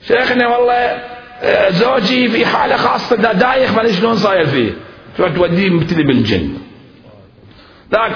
شيخنا 0.01 0.47
والله 0.47 1.10
زوجي 1.69 2.27
في 2.27 2.45
حالة 2.45 2.77
خاصة 2.77 3.15
دايخ 3.15 3.75
ما 3.75 3.91
شلون 3.91 4.15
صاير 4.15 4.45
فيه. 4.45 4.71
تروح 5.17 5.31
توديه 5.31 5.69
مبتدي 5.69 6.03
بالجن. 6.03 6.49
ذاك 7.91 8.15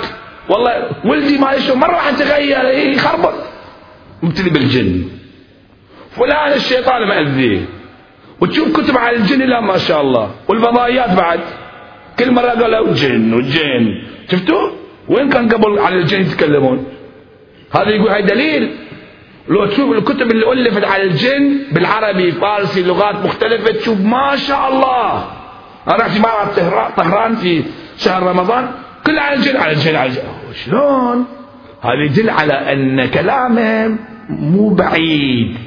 والله 0.49 0.89
ولدي 1.05 1.37
ما 1.37 1.59
شلون 1.59 1.79
مرة 1.79 1.95
واحد 1.95 2.15
تغير 2.15 2.65
يخربط. 2.65 3.33
مبتدي 4.23 4.49
بالجن. 4.49 5.03
فلان 6.11 6.53
الشيطان 6.53 7.07
مأذيه 7.07 7.65
وتشوف 8.41 8.77
كتب 8.77 8.97
عن 8.97 9.13
الجن 9.13 9.41
لا 9.41 9.59
ما 9.59 9.77
شاء 9.77 10.01
الله. 10.01 10.31
والفضائيات 10.47 11.13
بعد. 11.17 11.39
كل 12.19 12.31
مرة 12.31 12.49
قالوا 12.49 12.93
جن 12.93 13.33
وجن. 13.33 13.85
شفتوا؟ 14.31 14.69
وين 15.09 15.29
كان 15.29 15.49
قبل 15.49 15.79
عن 15.79 15.93
الجن 15.93 16.21
يتكلمون؟ 16.21 16.85
هذا 17.71 17.89
يقول 17.89 18.09
هاي 18.09 18.21
دليل. 18.21 18.75
لو 19.49 19.65
تشوف 19.65 19.91
الكتب 19.91 20.31
اللي 20.31 20.51
ألفت 20.51 20.83
على 20.83 21.03
الجن 21.03 21.57
بالعربي 21.71 22.31
فارسي 22.31 22.83
لغات 22.83 23.15
مختلفة 23.25 23.71
تشوف 23.71 24.01
ما 24.01 24.35
شاء 24.35 24.69
الله. 24.73 25.27
أنا 25.87 25.95
رحت 25.95 26.19
معرض 26.19 26.47
طهران 26.97 27.35
في 27.35 27.63
شهر 27.97 28.23
رمضان. 28.23 28.67
كل 29.05 29.19
على 29.19 29.35
الجن 29.35 29.57
على 29.57 29.71
الجن 29.71 29.95
على 29.95 30.09
الجن. 30.09 30.21
شلون؟ 30.65 31.25
هذا 31.81 32.03
يدل 32.05 32.29
على 32.29 32.53
أن 32.53 33.05
كلامه 33.05 33.95
مو 34.29 34.69
بعيد. 34.69 35.57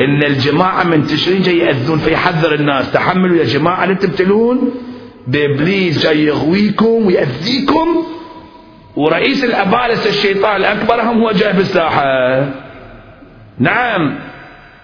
إن 0.00 0.22
الجماعة 0.22 0.84
منتشرين 0.84 1.42
جاي 1.42 1.58
يأذون 1.58 1.98
فيحذر 1.98 2.54
الناس. 2.54 2.92
تحملوا 2.92 3.36
يا 3.36 3.44
جماعة 3.44 3.86
لا 3.86 3.94
تبتلون. 3.94 4.70
بإبليس 5.26 6.02
جاي 6.02 6.24
يغويكم 6.24 7.06
ويأذيكم. 7.06 8.06
ورئيس 8.96 9.44
الأبالسة 9.44 10.10
الشيطان 10.10 10.56
الأكبر 10.56 11.02
هم 11.02 11.22
هو 11.22 11.32
جاي 11.32 11.52
بالساحة 11.52 12.04
نعم 13.58 14.18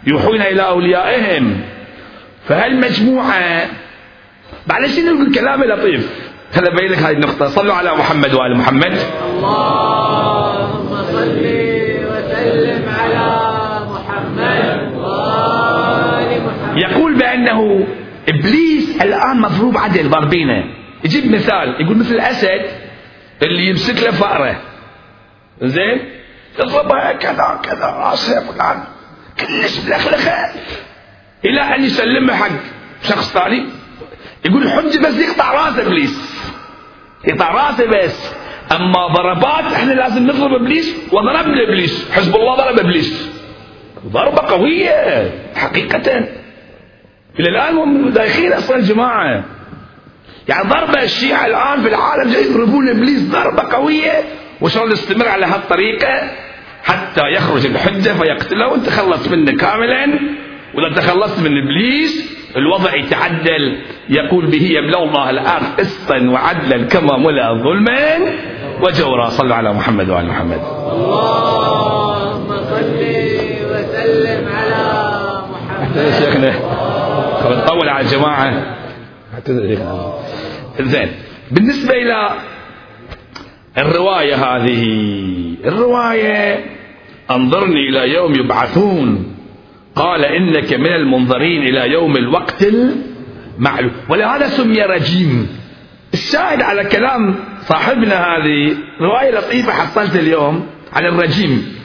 يوحون 0.07 0.43
إلى 0.43 0.63
أوليائهم. 0.63 1.61
فهالمجموعة 2.49 3.69
معلش 4.67 4.99
نقول 4.99 5.35
كلام 5.35 5.65
لطيف؟ 5.65 6.31
هذا 6.53 6.75
بين 6.75 6.91
لك 6.91 6.99
هذه 6.99 7.13
النقطة. 7.13 7.47
صلوا 7.47 7.75
على 7.75 7.93
محمد 7.93 8.35
وآل 8.35 8.57
محمد. 8.57 8.99
اللهم 9.35 10.89
صل 10.89 11.41
وسلم 12.11 12.89
على 12.89 13.27
محمد 13.91 14.93
وآل 14.95 16.43
محمد. 16.47 16.77
يقول 16.77 17.19
بأنه 17.19 17.87
إبليس 18.29 19.03
الآن 19.03 19.41
مضروب 19.41 19.79
عدل. 19.79 20.09
ضربينه 20.09 20.65
يجيب 21.05 21.33
مثال. 21.33 21.77
يقول 21.81 21.99
مثل 21.99 22.15
الأسد 22.15 22.63
اللي 23.43 23.67
يمسك 23.69 24.05
له 24.05 24.11
فأرة. 24.11 24.61
زين؟ 25.63 26.01
يضربها 26.61 27.13
كذا 27.13 27.61
كذا 27.63 27.87
راسها 27.87 28.41
فلان 28.41 28.83
كلش 29.41 29.81
ملخلخة 29.87 30.53
إلى 31.45 31.61
أن 31.61 31.85
يسلمها 31.85 32.37
حق 32.37 32.51
شخص 33.03 33.33
ثاني. 33.33 33.67
يقول 34.45 34.63
الحجة 34.63 34.99
بس 34.99 35.15
يقطع 35.15 35.53
راس 35.53 35.79
إبليس. 35.79 36.43
يقطع 37.29 37.51
راسه 37.51 37.87
بس. 37.87 38.33
أما 38.73 39.07
ضربات 39.07 39.73
إحنا 39.73 39.93
لازم 39.93 40.23
نضرب 40.27 40.55
إبليس 40.63 40.97
وضربنا 41.13 41.63
إبليس. 41.69 42.13
حزب 42.13 42.37
الله 42.37 42.55
ضرب 42.57 42.79
إبليس. 42.79 43.31
ضربة 44.07 44.49
قوية 44.49 45.31
حقيقة 45.57 46.19
إلى 47.39 47.49
الآن 47.49 47.77
هم 47.77 48.09
دايخين 48.09 48.53
أصلا 48.53 48.77
الجماعة 48.77 49.45
يعني 50.49 50.69
ضربة 50.69 51.03
الشيعة 51.03 51.47
الآن 51.47 51.83
في 51.83 51.89
العالم 51.89 52.33
جاي 52.33 52.45
يضربون 52.45 52.89
إبليس 52.89 53.23
ضربة 53.23 53.63
قوية. 53.63 54.25
وشلون 54.61 54.93
نستمر 54.93 55.29
على 55.29 55.47
هالطريقة؟ 55.47 56.31
حتى 56.83 57.29
يخرج 57.33 57.67
الحجة 57.67 58.11
فيقتله 58.11 58.69
وانت 58.69 58.89
خلصت 58.89 59.29
منه 59.29 59.53
كاملا 59.57 60.19
وإذا 60.75 60.95
تخلصت 60.97 61.41
من 61.41 61.63
إبليس 61.63 62.41
الوضع 62.57 62.95
يتعدل. 62.95 63.79
يقول 64.09 64.47
به 64.47 64.63
يملأ 64.63 65.03
الله 65.03 65.31
الأرض 65.31 65.67
قسطا 65.79 66.19
وعدلا 66.19 66.85
كما 66.87 67.17
ملأ 67.17 67.55
ظلما. 67.55 68.19
وجورا 68.83 69.29
صلوا 69.29 69.55
على 69.55 69.73
محمد 69.73 70.11
وعلى 70.11 70.29
محمد. 70.29 70.61
اللهم 70.93 72.49
صل 72.49 73.01
وسلم 73.71 74.49
على 74.49 74.85
محمد. 75.53 76.13
شيخنا. 76.19 76.53
نطول 77.45 77.89
على 77.89 78.05
الجماعة. 78.07 78.77
زين. 80.81 81.09
بالنسبة 81.51 81.95
إلى 81.95 82.31
الرواية 83.79 84.35
هذه 84.35 84.83
الرواية. 85.65 86.65
أنظرني 87.31 87.89
إلى 87.89 88.15
يوم 88.15 88.35
يبعثون. 88.35 89.37
قال 89.97 90.25
إنك 90.25 90.75
من 90.75 90.93
المنظرين 90.93 91.63
إلى 91.63 91.93
يوم 91.93 92.17
الوقت 92.17 92.67
المعلوم. 93.59 93.93
ولهذا 94.09 94.49
سمي 94.49 94.83
رجيم. 94.83 95.49
الشاهد 96.15 96.63
على 96.63 96.85
كلام 96.85 97.35
صاحبنا 97.61 98.15
هذه 98.15 98.77
رواية 99.01 99.39
لطيفة 99.39 99.73
حصلت 99.73 100.17
اليوم 100.17 100.67
عن 100.93 101.07
الرجيم. 101.07 101.81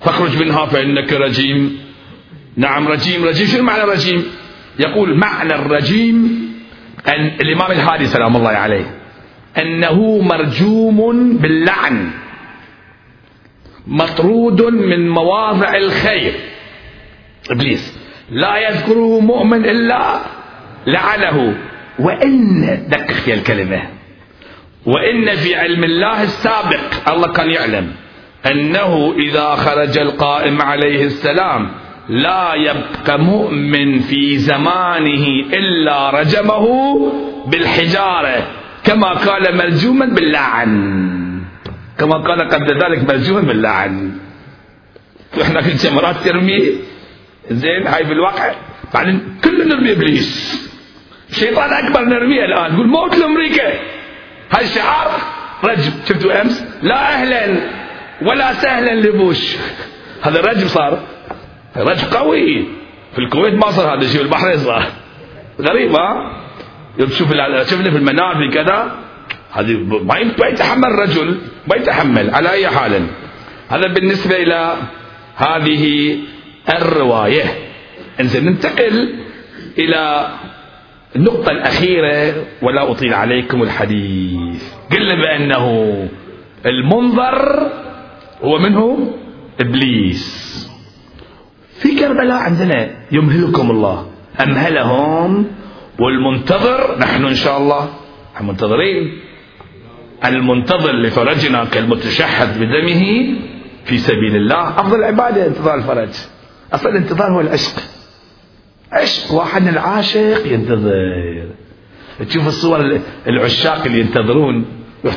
فاخرج 0.00 0.42
منها 0.42 0.66
فإنك 0.66 1.12
رجيم. 1.12 1.78
نعم 2.56 2.88
رجيم 2.88 3.24
رجيم. 3.24 3.46
شنو 3.46 3.62
معنى 3.62 3.82
رجيم؟ 3.82 4.24
يقول 4.78 5.18
معنى 5.18 5.54
الرجيم 5.54 6.40
أن 7.08 7.26
الإمام 7.40 7.72
الهادي 7.72 8.06
سلام 8.06 8.36
الله 8.36 8.50
عليه 8.50 8.84
أنه 9.58 10.18
مرجوم 10.18 11.36
باللعن. 11.36 12.10
مطرود 13.86 14.62
من 14.62 15.08
مواضع 15.08 15.76
الخير. 15.76 16.32
إبليس 17.50 17.98
لا 18.30 18.56
يذكره 18.56 19.20
مؤمن 19.20 19.64
إلا 19.64 20.20
لعنه. 20.86 21.56
وإن 21.98 22.64
دقق 22.88 23.12
في 23.12 23.34
الكلمة. 23.34 23.82
وإن 24.86 25.36
في 25.36 25.54
علم 25.54 25.84
الله 25.84 26.22
السابق 26.22 27.08
الله 27.08 27.32
كان 27.32 27.50
يعلم 27.50 27.92
أنه 28.46 29.14
إذا 29.18 29.54
خرج 29.54 29.98
القائم 29.98 30.62
عليه 30.62 31.04
السلام 31.04 31.70
لا 32.08 32.54
يبقى 32.54 33.18
مؤمن 33.18 33.98
في 33.98 34.38
زمانه 34.38 35.26
إلا 35.52 36.10
رجمه 36.10 36.66
بالحجارة 37.46 38.46
كما 38.84 39.12
قال 39.12 39.56
مرجوما 39.56 40.06
باللعن. 40.06 40.99
كما 42.00 42.16
قال 42.16 42.48
قبل 42.48 42.66
ذلك 42.66 43.10
مرجوما 43.10 43.40
باللعن 43.40 44.18
إحنا 45.42 45.60
في 45.60 45.72
الجمرات 45.72 46.16
ترمي. 46.16 46.60
زين 47.50 47.86
هاي 47.86 48.06
في 48.06 48.12
الواقع 48.12 48.54
بعدين 48.94 49.38
كلنا 49.44 49.64
نرمي 49.64 49.92
إبليس. 49.92 50.30
شيطان 51.32 51.72
أكبر 51.72 52.04
نرميه 52.04 52.44
الآن. 52.44 52.72
نقول 52.72 52.88
موت 52.88 53.18
لأمريكا. 53.18 53.72
هاي 54.50 54.66
شعار. 54.66 55.10
رجم 55.64 55.92
شفتوا 56.08 56.42
أمس؟ 56.42 56.64
لا 56.82 56.94
أهلا 56.94 57.60
ولا 58.22 58.52
سهلا 58.52 58.94
لبوش. 58.94 59.56
هذا 60.22 60.40
رجم 60.40 60.68
صار. 60.68 61.02
رجم 61.76 62.06
قوي. 62.06 62.68
في 63.12 63.18
الكويت 63.18 63.54
ما 63.54 63.70
صار 63.70 63.94
هذا 63.94 64.04
الشيء 64.04 64.22
البحرين 64.22 64.56
صار. 64.56 64.86
غريب 65.60 65.92
ها؟ 65.92 66.32
تشوف 66.98 67.28
شفنا 67.70 67.90
في 67.90 67.96
المنابر 67.96 68.50
كذا. 68.50 69.09
ما 70.38 70.46
يتحمل 70.46 70.92
رجل 70.98 71.38
ما 71.68 71.76
يتحمل 71.76 72.30
على 72.30 72.50
أي 72.50 72.68
حال. 72.68 73.06
هذا 73.68 73.86
بالنسبة 73.94 74.36
إلى 74.36 74.76
هذه 75.36 76.16
الرواية. 76.78 77.44
إنزين 78.20 78.44
ننتقل 78.44 79.14
إلى 79.78 80.30
النقطة 81.16 81.50
الأخيرة. 81.50 82.44
ولا 82.62 82.90
أطيل 82.90 83.14
عليكم 83.14 83.62
الحديث. 83.62 84.74
قلنا 84.92 85.14
بأنه 85.14 85.64
المنظر 86.66 87.70
هو 88.42 88.58
منه 88.58 89.14
إبليس. 89.60 90.24
في 91.78 91.98
كربلاء 91.98 92.36
عندنا 92.36 92.90
يمهلكم 93.12 93.70
الله. 93.70 94.10
أمهلهم 94.40 95.46
والمنتظر 96.00 96.98
نحن 96.98 97.24
إن 97.24 97.34
شاء 97.34 97.58
الله. 97.58 97.88
منتظرين. 98.40 99.20
المنتظر 100.24 100.92
لفرجنا 100.92 101.64
كالمتشحذ 101.64 102.58
بدمه 102.58 103.02
في 103.84 103.98
سبيل 103.98 104.36
الله. 104.36 104.80
أفضل 104.80 105.04
عبادة 105.04 105.46
انتظار 105.46 105.74
الفرج. 105.74 106.08
أصل 106.72 106.88
الانتظار 106.88 107.32
هو 107.32 107.40
العشق. 107.40 107.82
عشق 108.92 109.32
واحد 109.32 109.66
العاشق 109.66 110.52
ينتظر. 110.52 111.50
تشوف 112.28 112.48
الصور 112.48 113.00
العشاق 113.26 113.84
اللي 113.84 114.00
ينتظرون. 114.00 114.64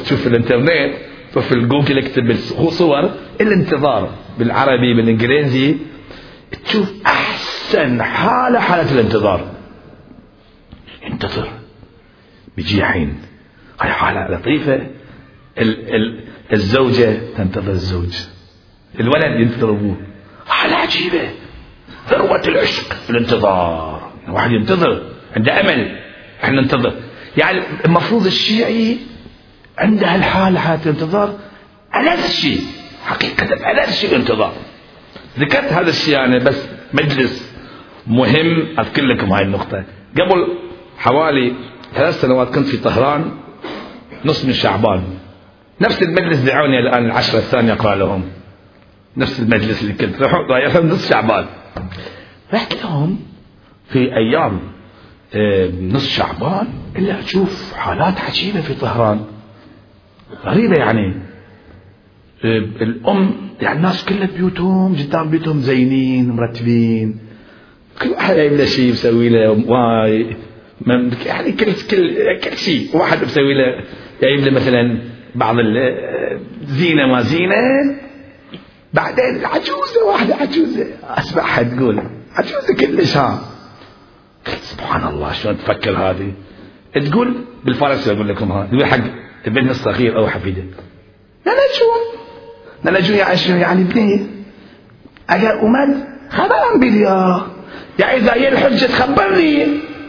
تشوف 0.03 0.21
في 0.21 0.27
الإنترنت. 0.27 0.93
في 1.33 1.51
الجوجل 1.51 1.97
اكتب 1.97 2.35
صور 2.69 3.09
الانتظار 3.41 4.09
بالعربي 4.39 4.93
بالإنجليزي. 4.93 5.75
تشوف 6.65 6.93
أحسن 7.05 8.03
حالة 8.03 8.59
حالة 8.59 8.91
الانتظار. 8.91 9.51
ينتظر. 11.09 11.47
بيجي 12.57 12.85
حين 12.85 13.17
هاي 13.81 13.91
حاله 13.91 14.35
لطيفة. 14.35 14.75
ال 15.57 15.95
ال 15.95 16.19
الزوجة 16.53 17.17
تنتظر 17.37 17.71
الزوج. 17.71 18.15
الولد 18.99 19.39
ينتظر 19.39 19.69
ابوه 19.69 19.97
حاله 20.47 20.75
عجيبة. 20.75 21.29
ذروة 22.09 22.41
العشق 22.47 22.95
الانتظار. 23.09 24.11
الواحد 24.27 24.51
ينتظر. 24.51 25.03
عنده 25.35 25.61
أمل. 25.61 25.99
إحنا 26.43 26.61
ننتظر. 26.61 26.93
يعني 27.37 27.61
المفروض 27.85 28.25
الشيعي 28.25 28.97
عنده 29.77 30.07
هالحاله 30.07 30.59
حاله 30.59 30.83
الانتظار 30.83 31.39
ألذ 31.95 32.27
شيء. 32.27 32.61
حقيقة 33.05 33.71
ألذ 33.71 33.91
شيء 33.91 34.09
الانتظار. 34.09 34.53
ذكرت 35.39 35.73
هذا 35.73 35.89
الشيء 35.89 36.13
يعني 36.13 36.39
بس 36.39 36.67
مجلس 36.93 37.53
مهم. 38.07 38.79
أذكر 38.79 39.01
لكم 39.01 39.31
هاي 39.31 39.43
النقطة. 39.43 39.83
قبل 40.13 40.57
حوالي 40.97 41.53
ثلاث 41.93 42.21
سنوات 42.21 42.55
كنت 42.55 42.67
في 42.67 42.77
طهران. 42.77 43.31
نص 44.25 44.45
من 44.45 44.53
شعبان. 44.53 45.03
نفس 45.81 46.03
المجلس 46.03 46.39
دعوني 46.39 46.79
الآن 46.79 47.05
العشرة 47.05 47.39
الثانية 47.39 47.73
أقرأ 47.73 47.95
لهم. 47.95 48.23
نفس 49.17 49.39
المجلس 49.39 49.81
اللي 49.81 49.93
كنت 49.93 50.21
رايح 50.21 50.75
نص 50.75 51.09
شعبان. 51.09 51.45
رحت 52.53 52.83
لهم 52.83 53.19
في 53.89 53.99
أيام 53.99 54.59
نص 55.81 56.09
شعبان 56.09 56.67
إلا 56.95 57.19
أشوف 57.19 57.73
حالات 57.73 58.21
عجيبة 58.21 58.61
في 58.61 58.73
طهران. 58.73 59.25
غريبة 60.45 60.75
يعني. 60.75 61.13
الأم 62.81 63.31
يعني 63.61 63.77
الناس 63.77 64.05
كلها 64.05 64.27
بيوتهم 64.37 64.95
قدام 64.95 65.29
بيوتهم 65.29 65.59
زينين 65.59 66.29
مرتبين. 66.29 67.19
كل 68.01 68.09
واحد 68.09 68.35
جايب 68.35 68.53
له 68.53 68.65
شيء 68.65 68.91
مسوي 68.91 69.29
له 69.29 69.49
واي 69.67 70.35
يعني 71.25 71.51
كل 71.51 71.73
كل 71.91 72.39
كل 72.39 72.57
شيء 72.57 72.97
واحد 72.97 73.23
مسوي 73.23 73.53
له. 73.53 73.83
جايب 74.23 74.39
له 74.39 74.51
مثلا 74.51 74.97
بعض 75.35 75.55
الزينة 75.59 77.07
ما 77.07 77.21
زينة 77.21 77.55
بعدين 78.93 79.45
عجوزة 79.45 80.05
واحدة 80.07 80.35
عجوزة. 80.35 80.87
أسمعها 81.03 81.63
تقول 81.63 82.03
عجوزة 82.35 82.73
كلش 82.79 83.17
ها. 83.17 83.41
قلت 84.47 84.63
سبحان 84.63 85.07
الله 85.07 85.33
شلون 85.33 85.57
تفكر 85.57 85.97
هذه؟ 85.97 86.33
تقول 87.11 87.35
بالفارسي 87.65 88.11
أقول 88.11 88.29
لكم 88.29 88.51
ها 88.51 88.67
تقول 88.71 88.85
حق 88.85 88.99
ابنها 89.45 89.71
الصغير 89.71 90.17
أو 90.17 90.27
حفيده. 90.27 90.63
شو 91.73 91.85
نلجو 92.85 93.13
يعني 93.13 93.37
شنو 93.37 93.57
يعني 93.57 93.81
ابني 93.81 94.27
أجا 95.29 95.61
امد 95.61 96.03
خبرا 96.29 96.77
بليا 96.77 97.41
يعني 97.99 98.17
إذا 98.17 98.33
هي 98.33 98.47
الحجة 98.47 98.85
تخبرني. 98.85 99.65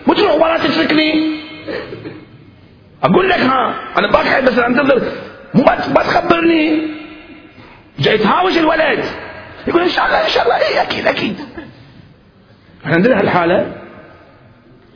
مو 0.06 0.14
تروح 0.14 0.34
ورا 0.34 0.58
تتركني 0.58 1.34
أقول 3.05 3.28
لك 3.28 3.38
ها 3.38 3.74
أنا 3.98 4.11
بقعد 4.11 4.44
بس 4.44 4.59
أنتظر. 4.59 5.02
مو 5.55 5.64
ما 5.64 6.02
تخبرني 6.02 6.88
جاي 7.98 8.18
تهاوش 8.18 8.59
الولد. 8.59 9.05
يقول 9.66 9.82
إن 9.82 9.88
شاء 9.88 10.07
الله 10.07 10.24
إن 10.24 10.28
شاء 10.28 10.44
الله. 10.44 10.57
إيه 10.57 10.82
أكيد 10.82 11.07
أكيد. 11.07 11.36
إحنا 12.84 12.94
عندنا 12.94 13.20
هالحالة. 13.20 13.72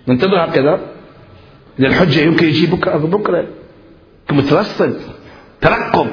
ننتظر 0.08 0.44
هكذا. 0.44 0.80
اذا 1.78 1.86
الحجة 1.86 2.20
يمكن 2.20 2.46
يجي 2.46 2.66
بكرة 2.66 2.96
بكرة. 2.96 3.46
مترصد. 4.30 5.00
ترقب. 5.60 6.08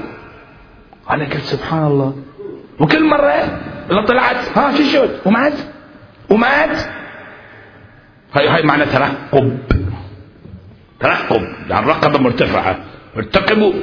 أنا 1.10 1.26
قلت 1.26 1.44
سبحان 1.44 1.88
الله. 1.88 2.16
وكل 2.80 3.04
مرة 3.04 3.62
لو 3.90 4.06
طلعت. 4.06 4.58
ها 4.58 4.76
شو 4.78 4.84
شو؟ 4.84 5.08
ومات. 5.26 5.54
ومات. 6.30 6.78
هاي 8.34 8.48
هاي 8.48 8.64
معنى 8.64 8.86
ترقب. 8.86 9.58
ترقب 11.00 11.42
يعني 11.70 11.88
رقبة 11.88 12.20
مرتفعة. 12.20 12.80
ارتقبوا. 13.18 13.74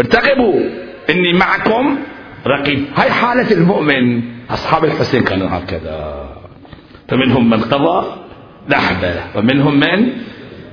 ارتقبوا. 0.00 0.60
إني 1.10 1.32
معكم 1.32 1.98
رقيب. 2.46 2.84
هاي 2.96 3.10
حالة 3.10 3.50
المؤمن. 3.52 4.22
أصحاب 4.50 4.84
الحسين 4.84 5.22
كانوا 5.22 5.48
هكذا. 5.48 6.28
فمنهم 7.08 7.50
من 7.50 7.60
قضى 7.60 8.06
نحبة. 8.68 9.14
ومنهم 9.36 9.80
من 9.80 10.12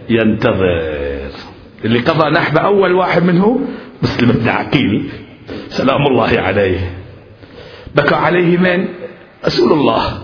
ينتظر. 0.09 0.81
اللي 1.86 1.99
قضى 1.99 2.29
نحبة 2.29 2.61
أول 2.61 2.91
واحد 2.93 3.23
منه 3.23 3.59
مسلم 4.03 4.31
بن 4.31 4.49
عقيل. 4.49 5.09
سلام 5.67 6.07
الله 6.07 6.39
عليه. 6.39 6.91
بكى 7.95 8.15
عليه 8.15 8.57
من؟ 8.57 8.88
رسول 9.45 9.73
الله. 9.73 10.21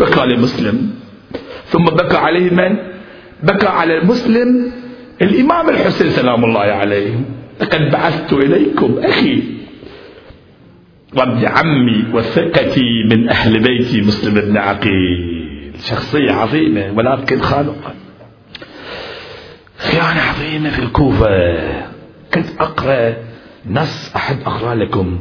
بكى 0.00 0.26
لمسلم. 0.26 0.94
ثم 1.66 1.84
بكى 1.84 2.16
عليه 2.16 2.50
من؟ 2.50 2.76
بكى 3.42 3.66
على 3.66 3.98
المسلم 3.98 4.72
الإمام 5.22 5.68
الحسين 5.68 6.10
سلام 6.10 6.44
الله 6.44 6.60
عليه. 6.60 7.20
لقد 7.60 7.90
بعثت 7.90 8.32
إليكم 8.32 8.98
أخي 8.98 9.42
وابن 11.16 11.46
عمي 11.46 12.04
وثقتي 12.14 13.04
من 13.10 13.28
أهل 13.28 13.62
بيتي 13.62 14.00
مسلم 14.00 14.34
بن 14.34 14.56
عقيل. 14.56 15.40
شخصية 15.84 16.32
عظيمة 16.32 16.92
ولكن 16.96 17.40
خالقا 17.40 17.94
خيانة 19.78 20.20
عظيمة 20.20 20.70
في 20.70 20.78
الكوفة. 20.78 21.28
كنت 22.34 22.46
أقرأ 22.60 23.14
نص 23.70 24.12
أحب 24.16 24.36
أقرأ 24.46 24.74
لكم. 24.74 25.18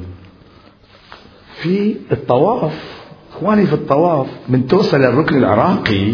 في 1.61 1.95
الطواف 2.11 2.99
إخواني 3.31 3.65
في 3.65 3.73
الطواف 3.73 4.27
من 4.49 4.67
توصل 4.67 4.97
للركن 4.97 5.37
العراقي 5.37 6.13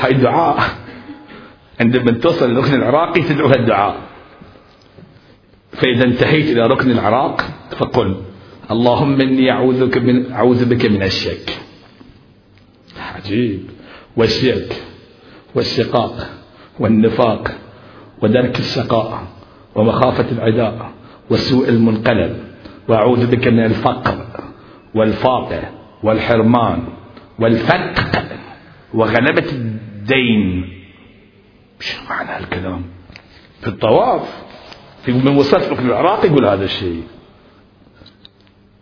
هاي 0.00 0.12
دعاء 0.12 0.60
عندما 1.80 2.10
توصل 2.10 2.50
للركن 2.50 2.74
العراقي 2.74 3.22
تدعو 3.22 3.48
هالدعاء 3.48 3.96
فإذا 5.72 6.04
انتهيت 6.04 6.56
إلى 6.56 6.66
ركن 6.66 6.90
العراق 6.90 7.44
فقل 7.70 8.16
اللهم 8.70 9.20
إني 9.20 9.50
أعوذ 9.50 9.86
بك 9.86 9.98
من 9.98 10.32
أعوذ 10.32 10.64
بك 10.64 10.86
من 10.86 11.02
الشك 11.02 11.60
عجيب. 13.14 13.60
والشرك 14.16 14.82
والشقاق 15.54 16.30
والنفاق 16.78 17.50
ودرك 18.22 18.58
الشقاء 18.58 19.22
ومخافة 19.74 20.30
العداء 20.32 20.90
وسوء 21.30 21.68
المنقلب. 21.68 22.36
وأعوذ 22.88 23.26
بك 23.26 23.48
من 23.48 23.64
الفقر 23.64 24.26
والفاقة 24.94 25.62
والحرمان 26.02 26.82
والفتق 27.38 28.22
وغلبة 28.94 29.69
الدين. 30.10 30.68
شو 31.80 31.96
معنى 32.10 32.38
الكلام. 32.38 32.82
في 33.60 33.68
الطواف 33.68 34.42
في 35.02 35.12
من 35.12 35.36
وصلت 35.36 35.68
ركن 35.68 35.86
العراق 35.86 36.24
يقول 36.24 36.46
هذا 36.46 36.64
الشيء. 36.64 37.02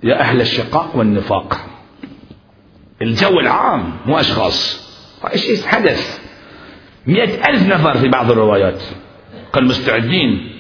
يا 0.02 0.20
أهل 0.20 0.40
الشقاق 0.40 0.96
والنفاق. 0.96 1.60
الجو 3.02 3.40
العام 3.40 3.92
مو 4.06 4.20
أشخاص. 4.20 4.88
شيء 5.34 5.62
حدث؟ 5.66 6.20
مئة 7.06 7.48
ألف 7.48 7.66
نفر 7.68 7.98
في 7.98 8.08
بعض 8.08 8.30
الروايات. 8.30 8.82
قال 9.52 9.64
مستعدين 9.64 10.50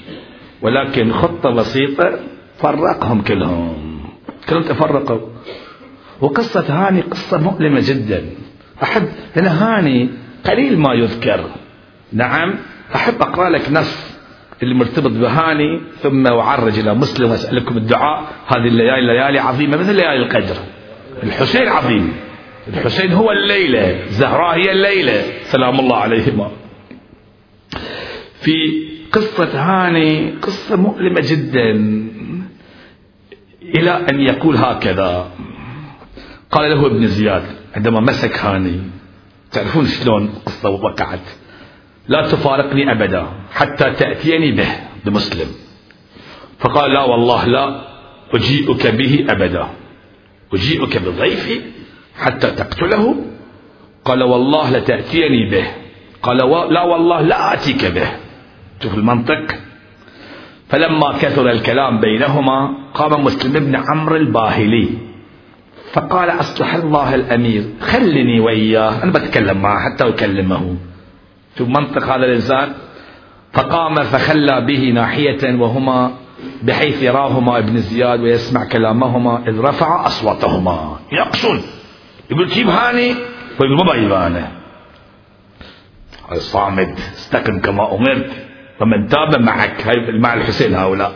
ولكن 0.62 1.12
خطة 1.12 1.50
بسيطة 1.50 2.18
فرقهم 2.58 3.22
كلهم. 3.22 4.00
كلهم 4.48 4.62
تفرقوا. 4.62 5.28
وقصة 6.20 6.66
هاني 6.68 7.00
قصة 7.00 7.38
مؤلمة 7.38 7.82
جدا. 7.88 8.30
أحب 8.82 9.08
هنا 9.36 9.78
هاني 9.78 10.08
قليل 10.44 10.78
ما 10.78 10.94
يذكر. 10.94 11.50
نعم 12.12 12.54
أحب 12.94 13.22
أقرأ 13.22 13.50
لك 13.50 13.70
نص 13.70 14.18
اللي 14.62 14.74
مرتبط 14.74 15.10
بهاني 15.10 15.80
ثم 16.02 16.26
أعرج 16.26 16.78
إلى 16.78 16.94
مسلم 16.94 17.30
وأسألكم 17.30 17.76
الدعاء. 17.76 18.32
هذه 18.46 18.68
الليالي 18.68 19.06
ليالي 19.06 19.38
عظيمة 19.38 19.76
مثل 19.76 19.94
ليالي 19.94 20.16
القدر. 20.16 20.56
الحسين 21.22 21.68
عظيم. 21.68 22.12
الحسين 22.68 23.12
هو 23.12 23.30
الليلة 23.30 24.06
زهراء 24.08 24.58
هي 24.58 24.72
الليلة. 24.72 25.22
سلام 25.42 25.80
الله 25.80 25.96
عليهما. 25.96 26.50
في 28.40 28.52
قصة 29.12 29.50
هاني 29.54 30.34
قصة 30.42 30.76
مؤلمة 30.76 31.20
جدا. 31.24 31.70
إلى 33.62 33.90
أن 33.90 34.20
يقول 34.20 34.56
هكذا. 34.56 35.30
قال 36.50 36.70
له 36.70 36.86
ابن 36.86 37.06
زياد 37.06 37.42
عندما 37.76 38.00
مسك 38.00 38.38
هاني 38.38 38.80
تعرفون 39.52 39.86
شلون 39.86 40.22
القصة 40.24 40.68
وقعت؟ 40.68 41.26
لا 42.08 42.20
تفارقني 42.26 42.92
أبدا 42.92 43.26
حتى 43.52 43.90
تأتيني 43.90 44.52
به 44.52 44.70
بمسلم. 45.04 45.48
فقال 46.58 46.92
لا 46.92 47.04
والله 47.04 47.44
لا 47.46 47.64
أجيئك 48.34 48.86
به 48.86 49.26
أبدا. 49.28 49.66
أجيئك 50.54 50.98
بضيفي 50.98 51.60
حتى 52.18 52.50
تقتله؟ 52.50 53.16
قال 54.04 54.22
والله 54.22 54.70
لتأتيني 54.70 55.50
به. 55.50 55.66
قال 56.22 56.36
لا 56.72 56.82
والله 56.82 57.20
لا 57.20 57.54
آتيك 57.54 57.84
به. 57.84 58.08
شوف 58.82 58.94
المنطق. 58.94 59.44
فلما 60.68 61.12
كثر 61.12 61.50
الكلام 61.50 62.00
بينهما 62.00 62.74
قام 62.94 63.24
مسلم 63.24 63.52
بن 63.52 63.76
عمرو 63.76 64.16
الباهلي. 64.16 64.88
فقال 65.92 66.30
أصلح 66.30 66.74
الله 66.74 67.14
الأمير 67.14 67.64
خلني 67.80 68.40
وإياه 68.40 69.02
أنا 69.02 69.12
بتكلم 69.12 69.62
معه 69.62 69.78
حتى 69.84 70.08
أكلمه. 70.08 70.76
شوف 71.58 71.68
منطق 71.68 72.04
هذا 72.04 72.24
الإنسان 72.24 72.72
فقام 73.52 73.94
فخلى 73.94 74.60
به 74.60 74.90
ناحية 74.94 75.54
وهما 75.54 76.10
بحيث 76.62 77.02
يراهما 77.02 77.58
ابن 77.58 77.76
زياد 77.76 78.20
ويسمع 78.20 78.64
كلامهما 78.64 79.48
إذ 79.48 79.60
رفع 79.60 80.06
أصواتهما. 80.06 80.98
يقصد. 81.12 81.60
يقول 82.30 82.48
جيب 82.48 82.68
هاني؟ 82.68 83.14
ويقول 83.60 83.76
ما 83.76 83.92
بجيب 83.92 84.12
أنا. 84.12 84.48
استقم 87.16 87.58
كما 87.58 87.94
أمرت. 87.94 88.30
ومن 88.80 89.08
تاب 89.08 89.40
معك 89.40 89.98
مع 90.08 90.34
الحسين 90.34 90.74
هؤلاء. 90.74 91.12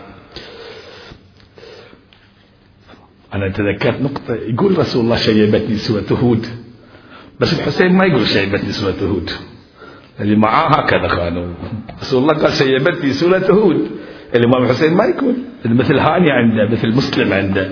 أنا 3.35 3.49
تذكرت 3.49 4.01
نقطة 4.01 4.35
يقول 4.35 4.79
رسول 4.79 5.05
الله 5.05 5.17
شيبتني 5.17 5.77
سورة 5.77 6.19
هود. 6.19 6.47
بس 7.41 7.61
الحسين 7.61 7.93
ما 7.93 8.05
يقول 8.05 8.27
شيبتني 8.27 8.73
سورة 8.73 9.09
هود. 9.11 9.31
اللي 10.21 10.37
معاه 10.37 10.69
هكذا 10.69 11.09
خانوا. 11.09 11.55
رسول 12.01 12.23
الله 12.23 12.43
قال 12.43 12.53
شيبتني 12.53 13.13
سورة 13.13 13.47
هود. 13.51 13.91
الإمام 14.35 14.63
الحسين 14.65 14.95
ما 14.95 15.05
يقول. 15.05 15.35
مثل 15.65 15.99
هاني 15.99 16.31
عنده 16.31 16.69
مثل 16.73 16.89
مسلم 16.89 17.33
عنده. 17.33 17.69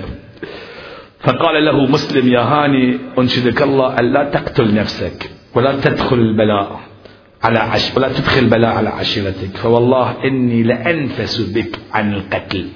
فقال 1.21 1.65
له 1.65 1.87
مسلم 1.87 2.29
يا 2.33 2.41
هاني 2.41 2.99
أنشدك 3.19 3.63
الله 3.63 3.99
أن 3.99 4.13
لا 4.13 4.31
تقتل 4.31 4.75
نفسك 4.75 5.31
ولا 5.55 5.81
تدخل 5.81 6.19
البلاء 6.19 6.81
على 7.43 7.59
عش 7.59 7.97
ولا 7.97 8.09
تدخل 8.09 8.39
البلاء 8.39 8.71
على 8.71 8.89
عشيرتك. 8.89 9.57
فوالله 9.57 10.25
إني 10.25 10.63
لأنفس 10.63 11.41
بك 11.41 11.79
عن 11.93 12.15
القتل. 12.15 12.69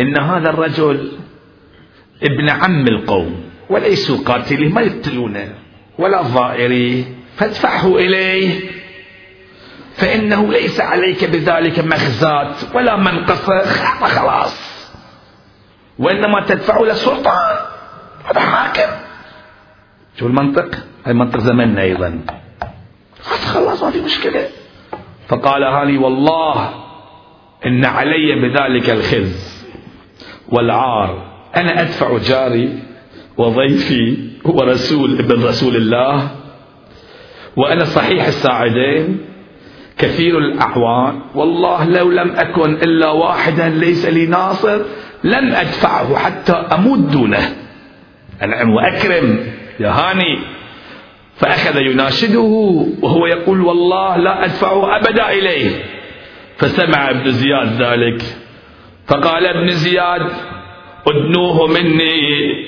إن 0.00 0.20
هذا 0.20 0.50
الرجل 0.50 1.12
ابن 2.22 2.48
عم 2.50 2.88
القوم. 2.88 3.50
وليسوا 3.70 4.18
قاتليه 4.24 4.68
ما 4.68 4.80
يقتلونه 4.80 5.54
ولا 5.98 6.22
ضائريه 6.22 7.04
فادفعه 7.36 7.96
إليه. 7.96 8.60
فإنه 9.94 10.52
ليس 10.52 10.80
عليك 10.80 11.24
بذلك 11.24 11.78
مخزات 11.78 12.74
ولا 12.74 12.96
منقصة 12.96 13.64
خلاص. 14.16 14.86
وإنما 15.98 16.40
تدفعه 16.40 16.82
للسلطان 16.82 17.56
هذا 18.24 18.40
حاكم. 18.40 18.92
شو 20.18 20.26
المنطق؟ 20.26 20.78
هاي 21.06 21.14
منطق 21.14 21.40
زمننا 21.40 21.82
أيضا. 21.82 22.20
خلاص 23.22 23.82
ما 23.82 23.90
في 23.90 24.00
مشكلة. 24.00 24.48
فقال 25.28 25.64
هاني 25.64 25.98
والله 25.98 26.74
إن 27.66 27.84
علي 27.84 28.34
بذلك 28.34 28.90
الخز 28.90 29.66
والعار. 30.48 31.35
أنا 31.56 31.80
أدفع 31.80 32.18
جاري 32.18 32.78
وضيفي 33.36 34.16
هو 34.46 34.62
رسول 34.62 35.18
ابن 35.18 35.44
رسول 35.44 35.76
الله 35.76 36.30
وأنا 37.56 37.84
صحيح 37.84 38.26
الساعدين 38.26 39.18
كثير 39.98 40.38
الأعوان. 40.38 41.20
والله 41.34 41.84
لو 41.84 42.10
لم 42.10 42.30
أكن 42.30 42.74
إلا 42.74 43.10
واحدا 43.10 43.68
ليس 43.68 44.06
لي 44.06 44.26
ناصر 44.26 44.80
لن 45.24 45.52
أدفعه 45.52 46.16
حتى 46.16 46.52
أموت 46.52 46.98
دونه. 46.98 47.56
أنعم 48.42 48.70
وأكرم 48.70 49.46
يا 49.80 49.90
هاني. 49.90 50.38
فأخذ 51.36 51.76
يناشده 51.76 52.40
وهو 53.02 53.26
يقول 53.26 53.60
والله 53.60 54.16
لا 54.16 54.44
أدفعه 54.44 54.96
أبدا 54.96 55.30
إليه. 55.30 55.70
فسمع 56.56 57.10
ابن 57.10 57.30
زياد 57.30 57.82
ذلك 57.82 58.22
فقال 59.06 59.46
ابن 59.46 59.70
زياد 59.70 60.26
أدنوه 61.08 61.66
مني 61.66 62.66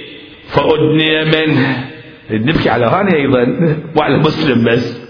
فأدني 0.49 1.24
منه. 1.24 1.84
نبكي 2.30 2.70
على 2.70 2.86
هاني 2.86 3.16
أيضا 3.16 3.57
وعلى 3.97 4.18
مسلم 4.18 4.64
بس. 4.64 5.09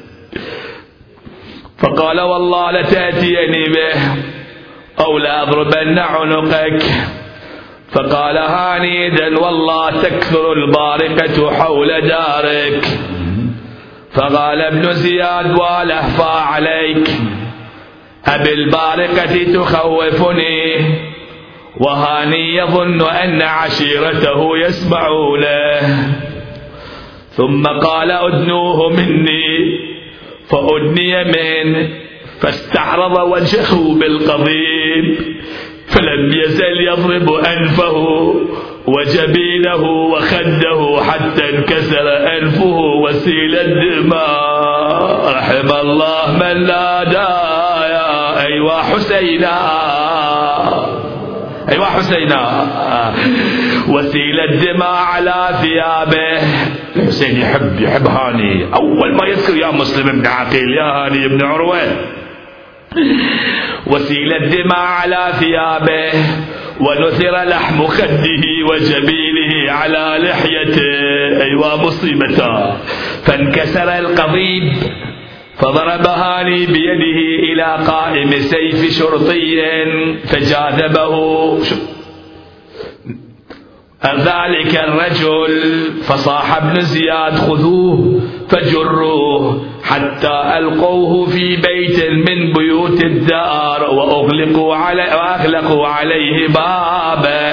فقال 1.78 2.20
والله 2.20 2.70
لتأتيني 2.70 3.64
به 3.64 4.00
أو 5.04 5.18
لأضربن 5.18 5.98
عنقك. 5.98 6.82
فقال 7.92 8.36
هانيدا 8.36 9.38
والله 9.38 10.02
تكثر 10.02 10.52
البارقة 10.52 11.50
حول 11.50 11.88
دارك. 12.08 12.84
فقال 14.12 14.60
ابن 14.60 14.92
زياد 14.92 15.50
والهفى 15.50 16.22
عليك. 16.22 17.08
أبي 18.26 18.52
البارقة 18.52 19.52
تخوفني. 19.54 21.08
وهاني 21.80 22.56
يظن 22.56 23.02
أن 23.02 23.42
عشيرته 23.42 24.58
يسمعونه. 24.58 26.14
ثم 27.30 27.66
قال 27.66 28.10
أدنوه 28.10 28.88
مني. 28.88 29.78
فأدني 30.50 31.24
منه 31.24 31.88
فاستعرض 32.40 33.16
وجهه 33.32 33.98
بالقضيب 34.00 35.18
فلم 35.86 36.32
يزل 36.44 36.80
يضرب 36.88 37.32
أنفه 37.32 37.96
وجبينه 38.86 39.82
وخده 39.84 41.02
حتى 41.02 41.50
انكسر 41.50 42.08
أنفه 42.38 42.76
وسيل 42.76 43.54
الدماء. 43.54 45.32
رحم 45.34 45.68
الله 45.80 46.32
من 46.32 46.66
نادى 46.66 47.28
يا 47.92 48.46
أيوا 48.46 48.82
حسينا. 48.82 49.97
أيوا 51.72 51.84
حسينا. 51.84 52.66
وسيل 53.88 54.40
الدماء 54.40 54.94
على 54.94 55.48
ثيابه. 55.62 56.42
الحسين 56.96 57.40
يحب 57.40 57.80
يحب 57.80 58.06
هاني. 58.06 58.74
أول 58.74 59.14
ما 59.14 59.26
يذكر 59.26 59.56
يا 59.56 59.70
مسلم 59.70 60.20
بن 60.20 60.26
عقيل 60.26 60.68
يا 60.78 60.82
هاني 60.82 61.28
بن 61.28 61.44
عروة. 61.44 61.80
وسيل 63.86 64.32
الدماء 64.32 64.78
على 64.78 65.32
ثيابه. 65.32 66.10
ونثر 66.80 67.44
لحم 67.44 67.86
خده 67.86 68.44
وجبينه 68.70 69.72
على 69.72 70.18
لحيته. 70.18 71.42
أيوا 71.42 71.76
مصيبته 71.76 72.76
فانكسر 73.24 73.98
القضيب. 73.98 74.72
فضرب 75.58 76.06
هاني 76.06 76.66
بيده 76.66 77.18
إلى 77.52 77.84
قائم 77.86 78.30
سيف 78.30 78.98
شرطي 78.98 79.62
فجاذبه. 80.26 81.58
ذلك 84.04 84.76
الرجل 84.76 85.52
فصاح 86.02 86.56
ابن 86.56 86.80
زياد 86.80 87.34
خذوه 87.34 88.20
فجروه 88.48 89.64
حتى 89.82 90.58
ألقوه 90.58 91.26
في 91.26 91.56
بيت 91.56 92.10
من 92.10 92.52
بيوت 92.52 93.04
الدار 93.04 93.90
وأغلقوا, 93.90 94.76
علي 94.76 95.02
وأغلقوا 95.02 95.86
عليه 95.86 96.48
بابه. 96.48 97.52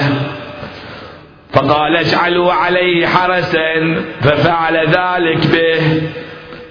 فقال 1.54 1.96
اجعلوا 1.96 2.54
عليه 2.54 3.08
حرسا 3.08 4.04
ففعل 4.22 4.78
ذلك 4.78 5.48
به. 5.48 6.02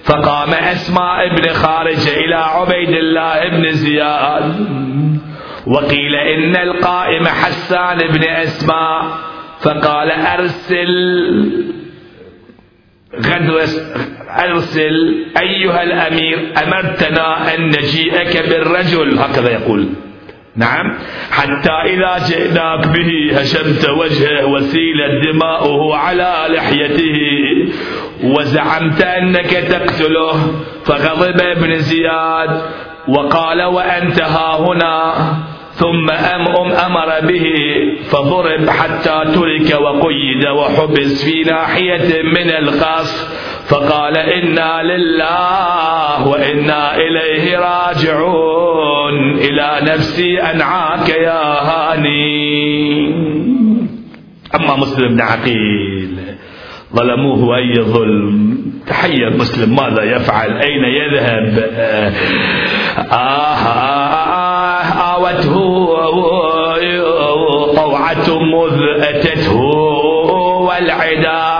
فقام 0.05 0.53
أسماء 0.53 1.35
بن 1.35 1.53
خارج 1.53 2.07
إلى 2.07 2.35
عبيد 2.35 2.89
الله 2.89 3.49
بن 3.49 3.71
زياد 3.71 4.67
وقيل 5.67 6.15
إن 6.15 6.55
القائم 6.55 7.27
حسان 7.27 7.97
بن 7.97 8.23
أسماء 8.23 9.17
فقال 9.61 10.11
أرسل 10.11 10.91
غدو 13.15 13.59
أرسل 14.29 15.25
أيها 15.41 15.83
الأمير 15.83 16.53
أمرتنا 16.63 17.55
أن 17.55 17.67
نجيئك 17.67 18.49
بالرجل. 18.49 19.19
هكذا 19.19 19.51
يقول. 19.51 19.89
نعم. 20.57 20.97
حتى 21.31 21.71
إذا 21.71 22.17
جئناك 22.29 22.87
به 22.87 23.39
هشمت 23.39 23.89
وجهه 23.89 24.45
وسيلت 24.45 25.27
دماؤه 25.27 25.97
على 25.97 26.45
لحيته. 26.49 27.17
وزعمت 28.23 29.01
أنك 29.01 29.49
تقتله. 29.49 30.33
فغضب 30.85 31.41
ابن 31.41 31.75
زياد. 31.75 32.61
وقال 33.07 33.63
وأنت 33.63 34.21
ها 34.21 34.59
هنا. 34.59 35.13
ثم 35.71 36.09
أم 36.11 36.47
أم 36.47 36.71
أمر 36.71 37.27
به. 37.27 37.53
فضرب 38.09 38.69
حتى 38.69 39.23
ترك 39.35 39.81
وقيد 39.81 40.47
وحبس 40.57 41.25
في 41.25 41.41
ناحية 41.41 42.21
من 42.21 42.49
القصر. 42.49 43.27
فقال 43.67 44.17
إنا 44.17 44.83
لله 44.83 46.27
وإنا 46.27 46.97
إليه 46.97 47.59
راجعون. 47.59 49.37
إلى 49.37 49.79
نفسي 49.81 50.41
أنعاك 50.41 51.09
يا 51.09 51.43
هاني. 51.43 53.15
أما 54.55 54.75
مسلم 54.75 55.13
بن 55.15 55.21
عقيل 55.21 56.19
ظلموه 56.95 57.57
أي 57.57 57.81
ظلم. 57.81 58.57
تحير 58.87 59.29
مسلم 59.29 59.75
ماذا 59.75 60.03
يفعل؟ 60.03 60.57
أين 60.57 60.83
يذهب؟ 60.83 61.69
آه 63.11 63.55
آه 63.55 64.83
آوته 65.15 65.85
طوعة 67.75 68.39
مذ 68.39 68.79
أتته 69.01 69.55
والعدا. 70.67 71.54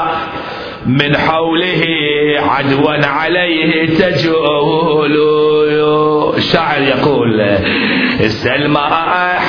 من 0.95 1.17
حوله 1.17 1.83
عدوا 2.37 3.05
عليه 3.05 3.97
تجول. 3.97 5.15
الشاعر 6.37 6.81
يقول 6.81 7.41
السلمى 8.19 8.87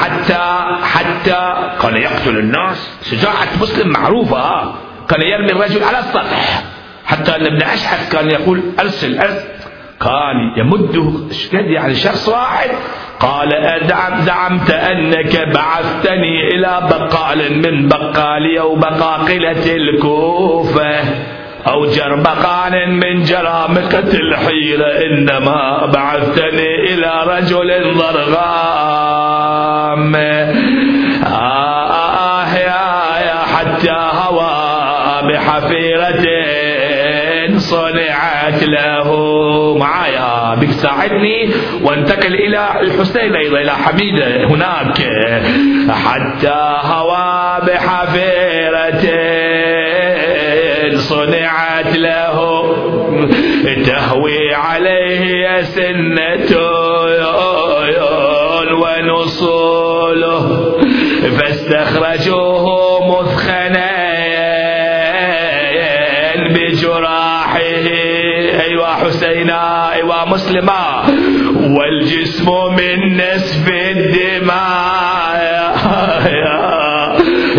حتى 0.01 0.43
حتى 0.83 1.55
كان 1.83 1.97
يقتل 1.97 2.39
الناس. 2.39 2.91
شجاعة 3.11 3.49
مسلم 3.61 3.89
معروفة. 3.89 4.75
كان 5.09 5.23
يرمي 5.23 5.53
الرجل 5.53 5.85
على 5.85 5.99
السطح. 5.99 6.63
حتى 7.05 7.37
أن 7.37 7.47
ابن 7.47 7.63
اشحث 7.63 8.13
كان 8.13 8.31
يقول 8.31 8.63
أرسل 8.81 9.19
أرسل. 9.19 9.56
كان 10.01 10.53
يمده 10.57 11.13
يعني 11.53 11.95
شخص 11.95 12.29
واحد. 12.29 12.71
قال 13.21 13.55
أدعم 13.55 14.21
زعمت 14.21 14.71
أنك 14.71 15.49
بعثتني 15.55 16.49
إلى 16.55 16.89
بقال 16.91 17.59
من 17.59 17.89
بقالي 17.89 18.61
أو 18.61 18.77
بقاقلة 18.77 19.77
الكوفة 19.77 21.01
أو 21.69 21.87
جربقان 21.87 22.91
من 22.91 23.23
جرامقة 23.23 24.11
الحيرة 24.15 24.87
إنما 24.87 25.87
بعثتني 25.87 26.95
إلى 26.95 27.23
رجل 27.27 27.95
ضرغام 27.99 29.06
صنعت 37.77 38.61
له. 38.63 39.09
معايا 39.79 40.55
بك 40.61 40.71
ساعدني 40.71 41.51
وانتقل 41.83 42.35
إلى 42.35 42.81
الحسين 42.81 43.35
أيضا 43.37 43.59
إلى 43.59 43.73
حميدة 43.73 44.45
هناك. 44.51 44.99
حتى 46.05 46.59
هوى 46.93 47.61
بحفيرة 47.67 49.05
صنعت 50.99 51.97
له. 51.97 52.37
تهوي 53.87 54.55
عليه 54.55 55.63
سنة 55.63 56.53
ونصوله. 58.83 60.45
فاستخرجوه 61.39 62.56
حسينا 69.07 69.93
أيوا 69.93 70.25
مسلما 70.25 71.03
والجسم 71.79 72.47
من 72.79 73.17
نسف 73.17 73.71
الدماء. 73.71 74.97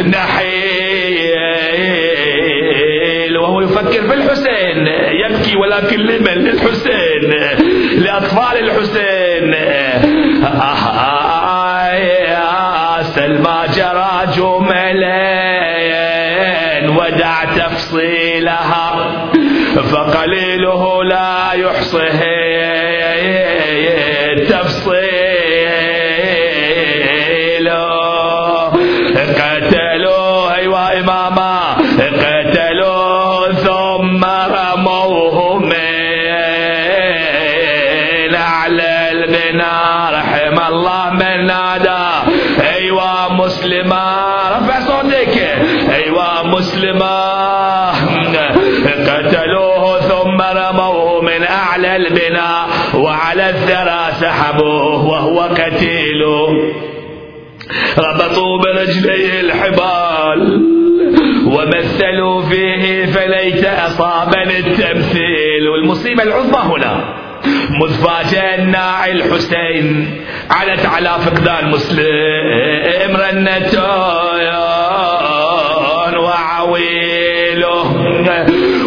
نحيل. 0.07 1.37
وهو 3.37 3.61
يفكر 3.61 4.07
في 4.07 4.13
الحسين 4.13 4.87
يبكي 5.23 5.57
ولكن 5.57 5.99
لمن؟ 5.99 6.37
للحسين. 6.43 7.31
لأطفال 8.03 8.57
الحسين. 8.59 9.53
لا 24.49 24.60
يحصه 24.62 24.86
رفع 44.57 44.80
صوتك. 44.80 45.38
ايوا 45.95 46.43
مسلمة. 46.43 47.38
قتلوه 49.07 49.99
ثم 49.99 50.41
رموه 50.41 51.22
من 51.22 51.43
أعلى 51.43 51.95
البناء 51.95 52.68
وعلى 52.95 53.49
الثرى 53.49 54.11
سحبوه 54.11 55.05
وهو 55.07 55.39
قتيل. 55.39 56.24
ربطوا 57.97 58.61
برجليه 58.63 59.41
الحبال 59.41 60.61
ومثلوا 61.47 62.41
فيه 62.41 63.05
فليت 63.05 63.65
أصابني 63.65 64.57
التمثيل. 64.59 65.68
والمصيبة 65.70 66.24
العظمى 66.24 66.76
هنا. 66.76 67.26
مذ 67.81 67.93
فاجأنا 68.03 69.05
الحسين 69.05 69.85
علت 70.49 70.85
على 70.85 71.09
فقدان 71.25 71.69
مسلم. 71.69 73.15
رنتان 73.15 74.47
وعويله 76.17 77.85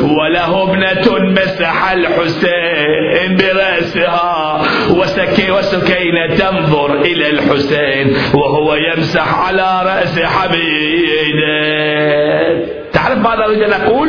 وله 0.02 0.62
ابنة 0.62 1.06
مسح 1.18 1.90
الحسين 1.90 3.36
برأسها 3.36 4.62
وسكي 4.90 5.50
وسكينة 5.50 6.26
تنظر 6.38 7.00
إلى 7.00 7.30
الحسين 7.30 8.16
وهو 8.34 8.74
يمسح 8.74 9.38
على 9.38 9.82
رأس 9.84 10.18
حبيبه. 10.18 11.50
تعرف 12.92 13.18
ماذا 13.18 13.44
أريد 13.44 13.62
أن 13.62 13.72
أقول 13.72 14.08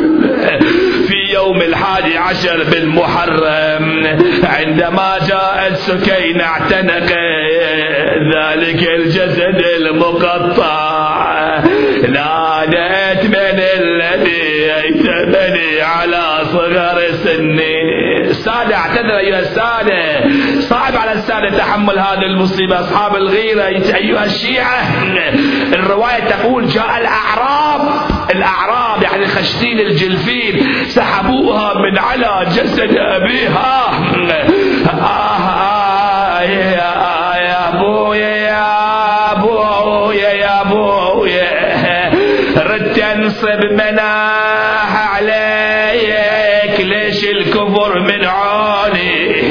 يوم 1.34 1.62
الحادي 1.62 2.18
عشر 2.18 2.64
بالمحرم. 2.70 4.18
عندما 4.44 5.18
جاءت 5.28 5.76
سكينة 5.76 6.44
اعتنق 6.44 7.12
ذلك 8.34 8.88
الجسد 8.88 9.62
المقطع. 9.76 11.12
نادت 12.08 12.41
صغر 16.52 17.00
سني. 17.24 17.82
السادة 18.30 18.76
اعتذر 18.76 19.18
أيها 19.18 19.38
السادة. 19.38 20.30
صعب 20.60 20.96
على 20.96 21.12
السادة 21.12 21.58
تحمل 21.58 21.98
هذه 21.98 22.26
المصيبة. 22.26 22.80
أصحاب 22.80 23.16
الغيرة 23.16 23.62
أيها 23.96 24.24
الشيعة. 24.24 24.82
الرواية 25.72 26.24
تقول 26.28 26.66
جاء 26.66 26.98
الأعراب. 26.98 27.80
الأعراب 28.34 29.02
يعني 29.02 29.22
الخشتين 29.22 29.80
الجلفين 29.80 30.66
سحبوها 30.88 31.74
من 31.74 31.98
على 31.98 32.46
جسد 32.50 32.96
أبيها. 32.96 33.90
آه 34.90 35.36
آه 35.58 36.42
يا 36.42 36.94
آه 36.96 37.36
يا 37.36 37.68
أبويا 37.68 38.36
يا 38.36 39.32
أبويا 39.32 40.28
يا 40.28 40.60
أبويا. 40.60 42.12
ردت 42.56 42.98
أنصب 42.98 43.64
مناح 43.72 44.41
الكفر 47.82 48.00
من 48.00 48.24
عوني. 48.24 49.42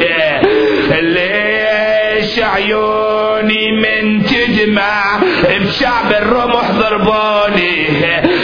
ليش 1.01 2.39
عيوني 2.39 3.71
من 3.71 4.25
تدمع 4.25 5.19
بشعب 5.49 6.11
الرمح 6.11 6.71
ضربوني؟ 6.71 7.87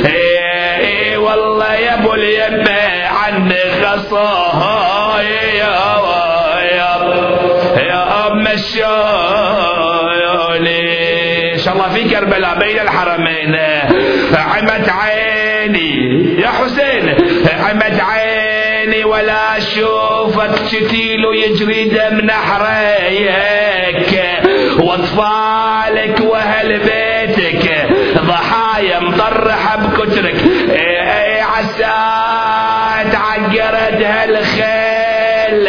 اي 0.05 1.17
والله 1.17 1.73
يا 1.73 1.93
أبو 1.93 2.13
اليمة 2.13 3.07
عني 3.07 3.55
خصاها 3.83 5.21
يا 5.21 5.97
يا 7.77 8.27
أم 8.27 8.47
الشايوني 8.47 8.97
إن 11.53 11.59
شاء 11.59 11.73
الله 11.73 11.89
في 11.89 12.09
كربلاء 12.09 12.59
بين 12.59 12.79
الحرمين. 12.79 13.55
عمت 14.35 14.89
عيني 14.89 15.95
يا 16.41 16.47
حسين. 16.47 17.15
عمت 17.59 18.01
عيني 18.01 18.36
ولا 18.88 19.57
اشوفك 19.57 20.51
شتيل 20.67 21.25
ويجري 21.25 21.83
دم 21.83 22.21
نحريك. 22.25 24.13
وأطفالك 24.79 26.19
وأهل 26.21 26.79
بيتك 26.79 27.88
ضحايا 28.17 28.99
مطرحه 28.99 29.77
بكترك. 29.77 30.35
اي 30.69 31.41
عسات 31.41 33.15
عقرت 33.15 34.01
هالخيل. 34.03 35.67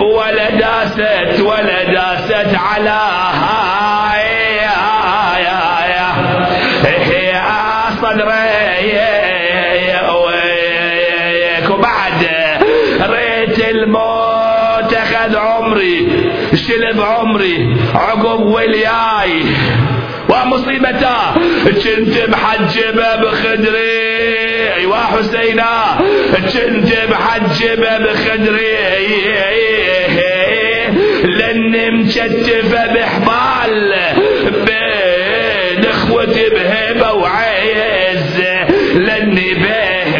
ولا 0.00 0.50
داست 0.50 1.40
ولا 1.40 1.82
داست 1.84 2.50
على 2.54 3.00
شلب 16.94 17.02
عمري 17.02 17.76
عقب 17.94 18.40
ولياي 18.40 19.42
ومصيبته 20.28 21.34
كنت 21.64 22.28
محجبة 22.28 23.16
بخدري 23.16 24.74
ايوا 24.76 24.96
حسينا 24.96 25.98
كنت 26.32 26.92
محجبة 27.10 27.98
بخدري 27.98 28.76
لاني 31.24 31.90
مكتفة 31.90 32.86
بحبال 32.94 33.94
بين 34.66 35.84
إخوتي 35.90 36.48
بهبة 36.50 37.12
وعز. 37.12 38.40
لاني 38.94 39.54
به 39.54 40.18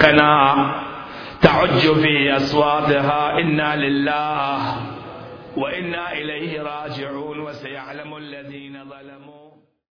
حسب 0.00 0.08
القناع 0.08 0.74
تعج 1.42 1.78
في 1.78 2.36
أصواتها. 2.36 3.38
إنا 3.38 3.76
لله 3.76 4.79